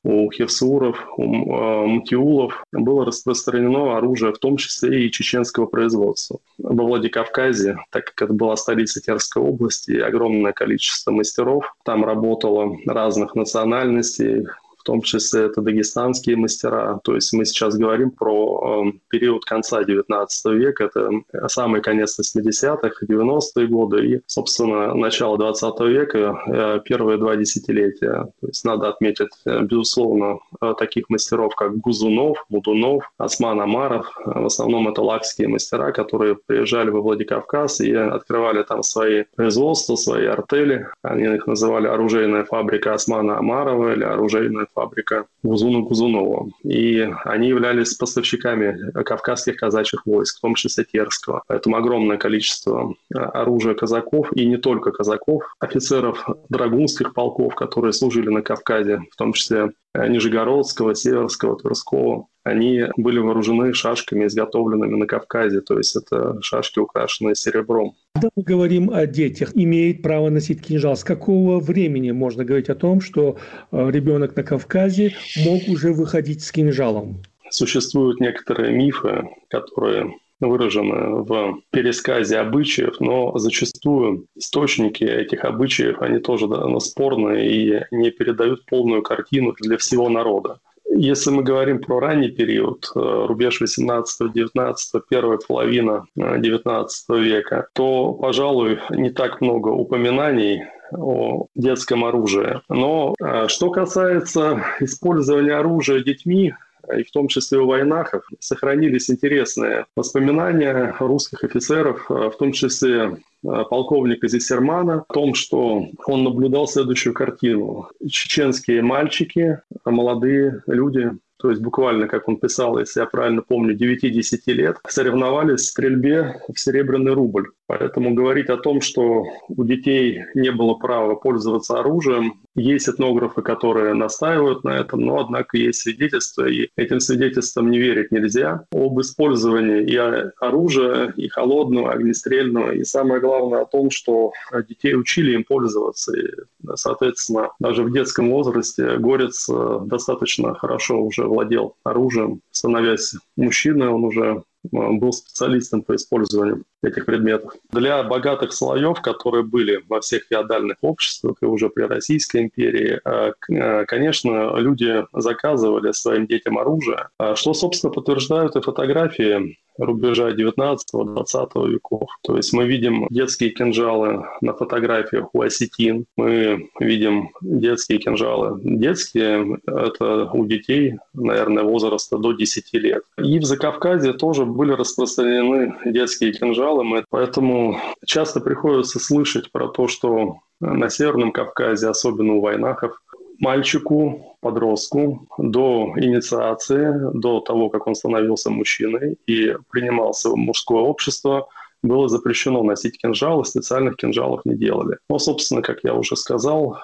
у 0.04 0.32
Хевсуров, 0.32 1.06
у 1.18 1.24
э, 1.24 1.88
Мтиулов 1.88 2.64
было 2.72 3.06
распространено 3.06 3.98
оружие, 3.98 4.32
в 4.32 4.38
том 4.38 4.56
числе 4.56 5.06
и 5.06 5.12
чеченского 5.12 5.66
производства. 5.66 6.40
Во 6.58 6.86
Владикавказе, 6.86 7.78
так 7.92 8.06
как 8.06 8.22
это 8.22 8.34
была 8.34 8.56
столица 8.56 9.02
Терской 9.02 9.44
области, 9.44 9.92
огромное 10.00 10.54
количество 10.54 11.12
мастеров, 11.12 11.76
там 11.84 12.06
работало 12.06 12.78
разных 12.86 13.36
национальностей, 13.36 14.46
том 14.88 15.02
числе 15.02 15.42
это 15.42 15.62
дагестанские 15.62 16.38
мастера. 16.38 17.00
То 17.04 17.16
есть 17.16 17.34
мы 17.34 17.44
сейчас 17.44 17.76
говорим 17.76 18.10
про 18.12 18.86
э, 18.88 18.92
период 19.10 19.44
конца 19.44 19.82
XIX 19.82 20.28
века, 20.46 20.86
это 20.86 21.10
самый 21.48 21.82
конец 21.82 22.18
80-х, 22.18 23.06
90-е 23.06 23.68
годы 23.68 24.06
и, 24.08 24.22
собственно, 24.26 24.94
начало 24.96 25.38
20 25.38 25.80
века, 25.82 26.42
э, 26.48 26.80
первые 26.86 27.18
два 27.18 27.36
десятилетия. 27.36 28.32
То 28.40 28.48
есть 28.48 28.64
надо 28.64 28.88
отметить, 28.88 29.34
э, 29.46 29.62
безусловно, 29.64 30.40
э, 30.62 30.74
таких 30.80 31.10
мастеров, 31.10 31.54
как 31.56 31.78
Гузунов, 31.78 32.46
Мудунов, 32.50 33.12
Осман 33.18 33.60
Амаров. 33.60 34.08
В 34.26 34.46
основном 34.46 34.88
это 34.88 35.02
лакские 35.02 35.50
мастера, 35.50 35.92
которые 35.92 36.38
приезжали 36.48 36.92
во 36.92 37.02
Владикавказ 37.02 37.82
и 37.82 37.94
открывали 37.94 38.64
там 38.64 38.84
свои 38.84 39.26
производства, 39.36 39.98
свои 39.98 40.28
артели. 40.28 40.88
Они 41.02 41.26
их 41.36 41.46
называли 41.46 41.88
оружейная 41.88 42.46
фабрика 42.46 42.94
Османа 42.94 43.38
Амарова 43.38 43.92
или 43.92 44.06
оружейная 44.06 44.68
фабрика 44.78 45.26
Гузуна 45.42 45.82
Гузунова. 45.82 46.50
И 46.64 47.10
они 47.26 47.48
являлись 47.48 47.96
поставщиками 47.96 48.92
кавказских 49.04 49.58
казачьих 49.58 50.06
войск, 50.06 50.38
в 50.38 50.42
том 50.42 50.54
числе 50.54 50.86
Терского. 50.86 51.42
Поэтому 51.48 51.78
огромное 51.78 52.18
количество 52.18 52.94
а, 53.14 53.26
оружия 53.42 53.74
казаков, 53.74 54.30
и 54.36 54.46
не 54.46 54.58
только 54.58 54.92
казаков, 54.92 55.44
офицеров 55.60 56.28
драгунских 56.50 57.14
полков, 57.16 57.56
которые 57.56 57.94
служили 57.94 58.30
на 58.30 58.44
Кавказе, 58.44 59.02
в 59.12 59.16
том 59.16 59.34
числе 59.34 59.72
а, 59.94 60.08
Нижегородского, 60.08 60.94
Северского, 60.94 61.58
Тверского, 61.58 62.28
они 62.48 62.84
были 62.98 63.20
вооружены 63.20 63.74
шашками, 63.74 64.26
изготовленными 64.26 64.96
на 64.96 65.06
Кавказе, 65.06 65.62
то 65.62 65.78
есть 65.78 65.96
это 65.96 66.42
шашки, 66.42 66.80
украшенные 66.80 67.36
серебром. 67.36 67.96
Когда 68.16 68.30
мы 68.36 68.44
говорим 68.44 68.90
о 68.92 69.06
детях, 69.06 69.52
имеет 69.54 70.02
право 70.02 70.30
носить 70.30 70.62
кинжал, 70.62 70.96
с 70.96 71.04
какого 71.04 71.60
времени 71.60 72.12
можно 72.12 72.44
говорить 72.46 72.70
о 72.70 72.76
том, 72.76 73.02
что 73.02 73.38
э, 73.72 73.92
ребенок 73.92 74.36
на 74.36 74.44
Кавказе 74.44 75.16
мог 75.46 75.68
уже 75.68 75.94
выходить 75.94 76.44
с 76.44 76.52
кинжалом? 76.52 77.22
Существуют 77.50 78.20
некоторые 78.20 78.72
мифы, 78.72 79.30
которые 79.50 80.14
выражены 80.40 81.24
в 81.24 81.62
пересказе 81.72 82.38
обычаев, 82.38 83.00
но 83.00 83.38
зачастую 83.38 84.28
источники 84.36 85.04
этих 85.04 85.44
обычаев, 85.46 86.02
они 86.02 86.20
тоже 86.20 86.48
да, 86.48 86.80
спорные 86.80 87.50
и 87.50 87.84
не 87.92 88.12
передают 88.12 88.66
полную 88.66 89.02
картину 89.02 89.56
для 89.60 89.78
всего 89.78 90.10
народа. 90.10 90.60
Если 90.90 91.32
мы 91.32 91.44
говорим 91.44 91.80
про 91.80 92.00
ранний 92.00 92.30
период, 92.30 92.90
э, 92.96 93.00
рубеж 93.00 93.62
18-19, 93.62 94.76
первая 95.10 95.38
половина 95.38 96.06
19 96.16 97.06
э, 97.10 97.20
века, 97.20 97.68
то, 97.74 98.14
пожалуй, 98.14 98.80
не 98.90 99.10
так 99.10 99.42
много 99.42 99.70
упоминаний 99.70 100.64
о 100.92 101.48
детском 101.56 102.06
оружии. 102.06 102.62
Но 102.70 103.16
э, 103.22 103.48
что 103.48 103.70
касается 103.70 104.64
использования 104.80 105.56
оружия 105.56 106.04
детьми, 106.04 106.54
и 106.96 107.04
в 107.04 107.12
том 107.12 107.28
числе 107.28 107.60
у 107.60 107.66
войнахов, 107.66 108.24
сохранились 108.40 109.10
интересные 109.10 109.86
воспоминания 109.96 110.96
русских 111.00 111.44
офицеров, 111.44 112.06
в 112.10 112.34
том 112.38 112.52
числе 112.52 113.18
Э, 113.44 113.64
полковника 113.70 114.28
Зисермана 114.28 115.06
о 115.08 115.14
том, 115.14 115.34
что 115.36 115.88
он 116.06 116.24
наблюдал 116.24 116.68
следующую 116.68 117.14
картину. 117.14 117.90
Чеченские 118.10 118.82
мальчики, 118.82 119.60
молодые 119.86 120.64
люди 120.68 121.12
то 121.38 121.50
есть 121.50 121.62
буквально, 121.62 122.08
как 122.08 122.28
он 122.28 122.38
писал, 122.38 122.80
если 122.80 123.00
я 123.00 123.06
правильно 123.06 123.42
помню, 123.42 123.76
9-10 123.76 124.54
лет, 124.54 124.78
соревновались 124.88 125.62
в 125.62 125.66
стрельбе 125.68 126.42
в 126.48 126.60
серебряный 126.60 127.14
рубль. 127.14 127.52
Поэтому 127.68 128.14
говорить 128.14 128.50
о 128.50 128.58
том, 128.58 128.82
что 128.82 129.26
у 129.50 129.64
детей 129.66 130.24
не 130.36 130.52
было 130.52 130.76
права 130.76 131.16
пользоваться 131.16 131.80
оружием, 131.80 132.40
есть 132.56 132.90
этнографы, 132.90 133.42
которые 133.42 133.94
настаивают 133.94 134.64
на 134.64 134.70
этом, 134.70 135.02
но, 135.02 135.20
однако, 135.20 135.58
есть 135.58 135.82
свидетельства, 135.82 136.48
и 136.48 136.70
этим 136.76 137.00
свидетельствам 137.00 137.70
не 137.70 137.78
верить 137.78 138.12
нельзя, 138.12 138.66
об 138.72 139.00
использовании 139.00 139.84
и 139.84 139.96
оружия, 139.96 141.14
и 141.18 141.28
холодного, 141.28 141.92
огнестрельного, 141.92 142.72
и 142.72 142.84
самое 142.84 143.22
главное 143.22 143.62
о 143.62 143.66
том, 143.66 143.92
что 143.92 144.32
детей 144.68 144.96
учили 144.96 145.34
им 145.34 145.44
пользоваться. 145.44 146.18
И, 146.18 146.32
соответственно, 146.76 147.50
даже 147.60 147.84
в 147.84 147.92
детском 147.92 148.32
возрасте 148.32 148.98
Горец 148.98 149.48
э, 149.50 149.80
достаточно 149.86 150.56
хорошо 150.56 151.02
уже 151.02 151.27
владел 151.28 151.76
оружием, 151.84 152.42
становясь 152.52 153.16
мужчиной, 153.36 153.90
он 153.90 154.04
уже 154.04 154.44
был 154.72 155.12
специалистом 155.12 155.82
по 155.82 155.96
использованию 155.96 156.64
этих 156.84 157.06
предметов. 157.06 157.54
Для 157.72 158.04
богатых 158.04 158.54
слоев, 158.54 159.02
которые 159.02 159.44
были 159.44 159.84
во 159.88 160.02
всех 160.02 160.24
феодальных 160.30 160.78
обществах 160.82 161.38
и 161.42 161.46
уже 161.46 161.70
при 161.70 161.84
Российской 161.84 162.44
империи, 162.44 163.00
э, 163.04 163.32
э, 163.50 163.86
конечно, 163.86 164.58
люди 164.58 165.06
заказывали 165.14 165.92
своим 165.92 166.28
детям 166.28 166.58
оружие, 166.58 167.08
что, 167.36 167.54
собственно, 167.54 167.92
подтверждают 167.92 168.56
и 168.56 168.62
фотографии 168.62 169.58
рубежа 169.78 170.32
19-20 170.32 171.68
веков. 171.68 172.10
То 172.24 172.38
есть 172.38 172.54
мы 172.54 172.66
видим 172.66 173.08
детские 173.10 173.52
кинжалы 173.52 174.26
на 174.42 174.54
фотографиях 174.54 175.30
у 175.34 175.42
осетин, 175.42 176.06
мы 176.16 176.70
видим 176.80 177.30
детские 177.42 178.00
кинжалы. 178.00 178.60
Детские— 178.64 179.60
это 179.68 180.30
у 180.32 180.46
детей, 180.46 180.96
наверное, 181.14 181.64
возраста 181.64 182.18
до 182.18 182.34
10 182.34 182.74
лет. 182.74 183.04
И 183.18 183.40
в 183.40 183.44
Закавказье 183.44 184.14
тоже 184.14 184.46
были 184.58 184.72
распространены 184.72 185.78
детские 185.86 186.34
кинжалы, 186.34 187.06
поэтому 187.10 187.80
часто 188.06 188.42
приходится 188.42 189.00
слышать 189.00 189.52
про 189.52 189.68
то, 189.68 189.88
что 189.88 190.40
на 190.60 190.90
Северном 190.90 191.32
Кавказе, 191.32 191.88
особенно 191.88 192.34
у 192.34 192.42
войнахов, 192.42 193.00
мальчику, 193.40 194.36
подростку 194.42 195.28
до 195.38 195.94
инициации, 195.96 196.92
до 197.14 197.40
того, 197.40 197.70
как 197.70 197.88
он 197.88 197.96
становился 197.96 198.50
мужчиной 198.50 199.18
и 199.28 199.56
принимался 199.70 200.30
в 200.30 200.36
мужское 200.36 200.82
общество, 200.82 201.48
было 201.84 202.08
запрещено 202.10 202.64
носить 202.64 202.98
кинжалы, 202.98 203.46
специальных 203.46 203.98
кинжалов 203.98 204.42
не 204.46 204.56
делали. 204.56 204.98
Но, 205.10 205.20
собственно, 205.20 205.62
как 205.62 205.84
я 205.84 205.94
уже 205.94 206.16
сказал, 206.16 206.80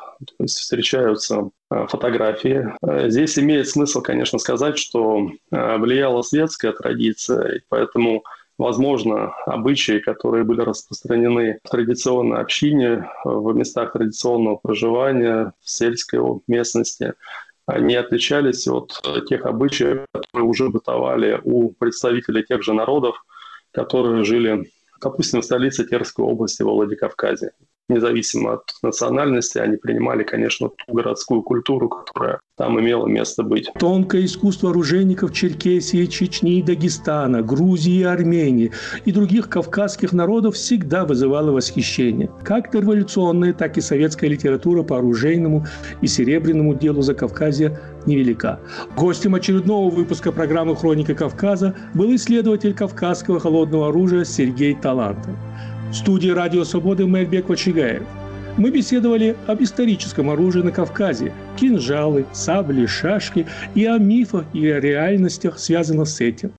встречаются 0.46 1.50
э, 1.72 1.88
фотографии. 1.88 2.74
Э, 2.86 3.10
здесь 3.10 3.38
имеет 3.40 3.68
смысл, 3.68 4.02
конечно, 4.02 4.40
сказать, 4.40 4.78
что 4.78 5.30
э, 5.52 5.78
влияла 5.78 6.22
светская 6.22 6.72
традиция, 6.72 7.62
поэтому 7.70 8.24
Возможно, 8.60 9.34
обычаи, 9.48 9.98
которые 9.98 10.44
были 10.44 10.62
распространены 10.62 11.60
в 11.64 11.70
традиционной 11.70 12.40
общине, 12.40 13.10
в 13.26 13.52
местах 13.54 13.94
традиционного 13.94 14.58
проживания, 14.58 15.54
в 15.60 15.70
сельской 15.70 16.20
местности, 16.48 17.14
они 17.66 17.96
отличались 17.96 18.68
от 18.68 19.02
тех 19.28 19.46
обычаев, 19.46 20.06
которые 20.14 20.48
уже 20.48 20.70
бытовали 20.70 21.40
у 21.44 21.72
представителей 21.72 22.44
тех 22.44 22.62
же 22.62 22.74
народов, 22.74 23.26
которые 23.72 24.24
жили, 24.24 24.72
допустим, 25.04 25.42
в 25.42 25.46
столице 25.46 25.86
Терской 25.86 26.26
области, 26.26 26.64
в 26.64 26.66
Владикавказе 26.66 27.52
независимо 27.90 28.54
от 28.54 28.62
национальности, 28.82 29.58
они 29.58 29.78
принимали, 29.78 30.24
конечно, 30.24 30.70
ту 30.70 30.94
городскую 30.94 31.42
культуру, 31.42 31.90
которая 31.90 32.40
там 32.58 32.80
имело 32.80 33.08
место 33.08 33.44
быть. 33.44 33.70
Тонкое 33.80 34.26
искусство 34.26 34.70
оружейников 34.70 35.34
Черкесии, 35.34 36.06
Чечни, 36.06 36.62
Дагестана, 36.62 37.42
Грузии 37.42 38.04
Армении 38.04 38.72
и 39.06 39.12
других 39.12 39.50
кавказских 39.50 40.14
народов 40.14 40.56
всегда 40.56 41.06
вызывало 41.06 41.52
восхищение. 41.52 42.32
Как 42.44 42.74
революционная, 42.74 43.54
так 43.54 43.78
и 43.78 43.82
советская 43.82 44.30
литература 44.30 44.84
по 44.84 44.98
оружейному 44.98 45.66
и 46.02 46.08
серебряному 46.08 46.76
делу 46.76 47.02
за 47.02 47.14
Кавказья 47.16 47.80
невелика. 48.06 48.60
Гостем 48.96 49.36
очередного 49.36 49.90
выпуска 49.90 50.32
программы 50.32 50.76
«Хроника 50.76 51.16
Кавказа» 51.16 51.76
был 51.94 52.14
исследователь 52.16 52.74
кавказского 52.74 53.40
холодного 53.40 53.90
оружия 53.90 54.24
Сергей 54.24 54.76
Талантов. 54.76 55.36
Студии 55.94 56.30
«Радио 56.30 56.64
Свободы» 56.64 57.06
Мэрбек 57.06 57.50
Вачигаев. 57.50 58.02
Мы 58.58 58.72
беседовали 58.72 59.36
об 59.46 59.62
историческом 59.62 60.32
оружии 60.32 60.62
на 60.62 60.72
Кавказе, 60.72 61.32
кинжалы, 61.56 62.26
сабли, 62.34 62.88
шашки 62.88 63.46
и 63.76 63.86
о 63.86 64.00
мифах 64.00 64.46
и 64.54 64.68
о 64.70 64.80
реальностях, 64.80 65.60
связанных 65.60 66.08
с 66.08 66.20
этим. 66.20 66.52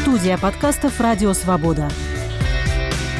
Студия 0.00 0.38
подкастов 0.38 0.98
«Радио 1.00 1.34
Свобода». 1.34 1.90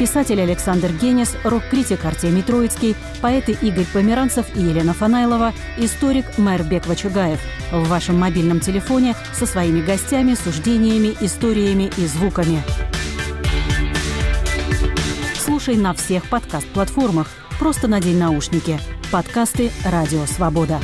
Писатель 0.02 0.40
Александр 0.40 0.90
Генис, 0.90 1.36
рок-критик 1.44 2.04
Артемий 2.04 2.42
Троицкий, 2.42 2.96
поэты 3.20 3.56
Игорь 3.62 3.86
Померанцев 3.92 4.46
и 4.56 4.60
Елена 4.60 4.94
Фанайлова, 4.94 5.52
историк 5.76 6.24
Майрбек 6.38 6.88
Вачугаев 6.88 7.38
в 7.70 7.86
вашем 7.86 8.18
мобильном 8.18 8.58
телефоне 8.58 9.14
со 9.32 9.46
своими 9.46 9.80
гостями, 9.80 10.34
суждениями, 10.34 11.16
историями 11.20 11.88
и 11.98 12.06
звуками. 12.06 12.64
Слушай 15.38 15.76
на 15.76 15.94
всех 15.94 16.28
подкаст-платформах. 16.28 17.28
Просто 17.60 17.86
надень 17.86 18.18
наушники. 18.18 18.80
Подкасты 19.12 19.70
«Радио 19.84 20.26
Свобода». 20.26 20.80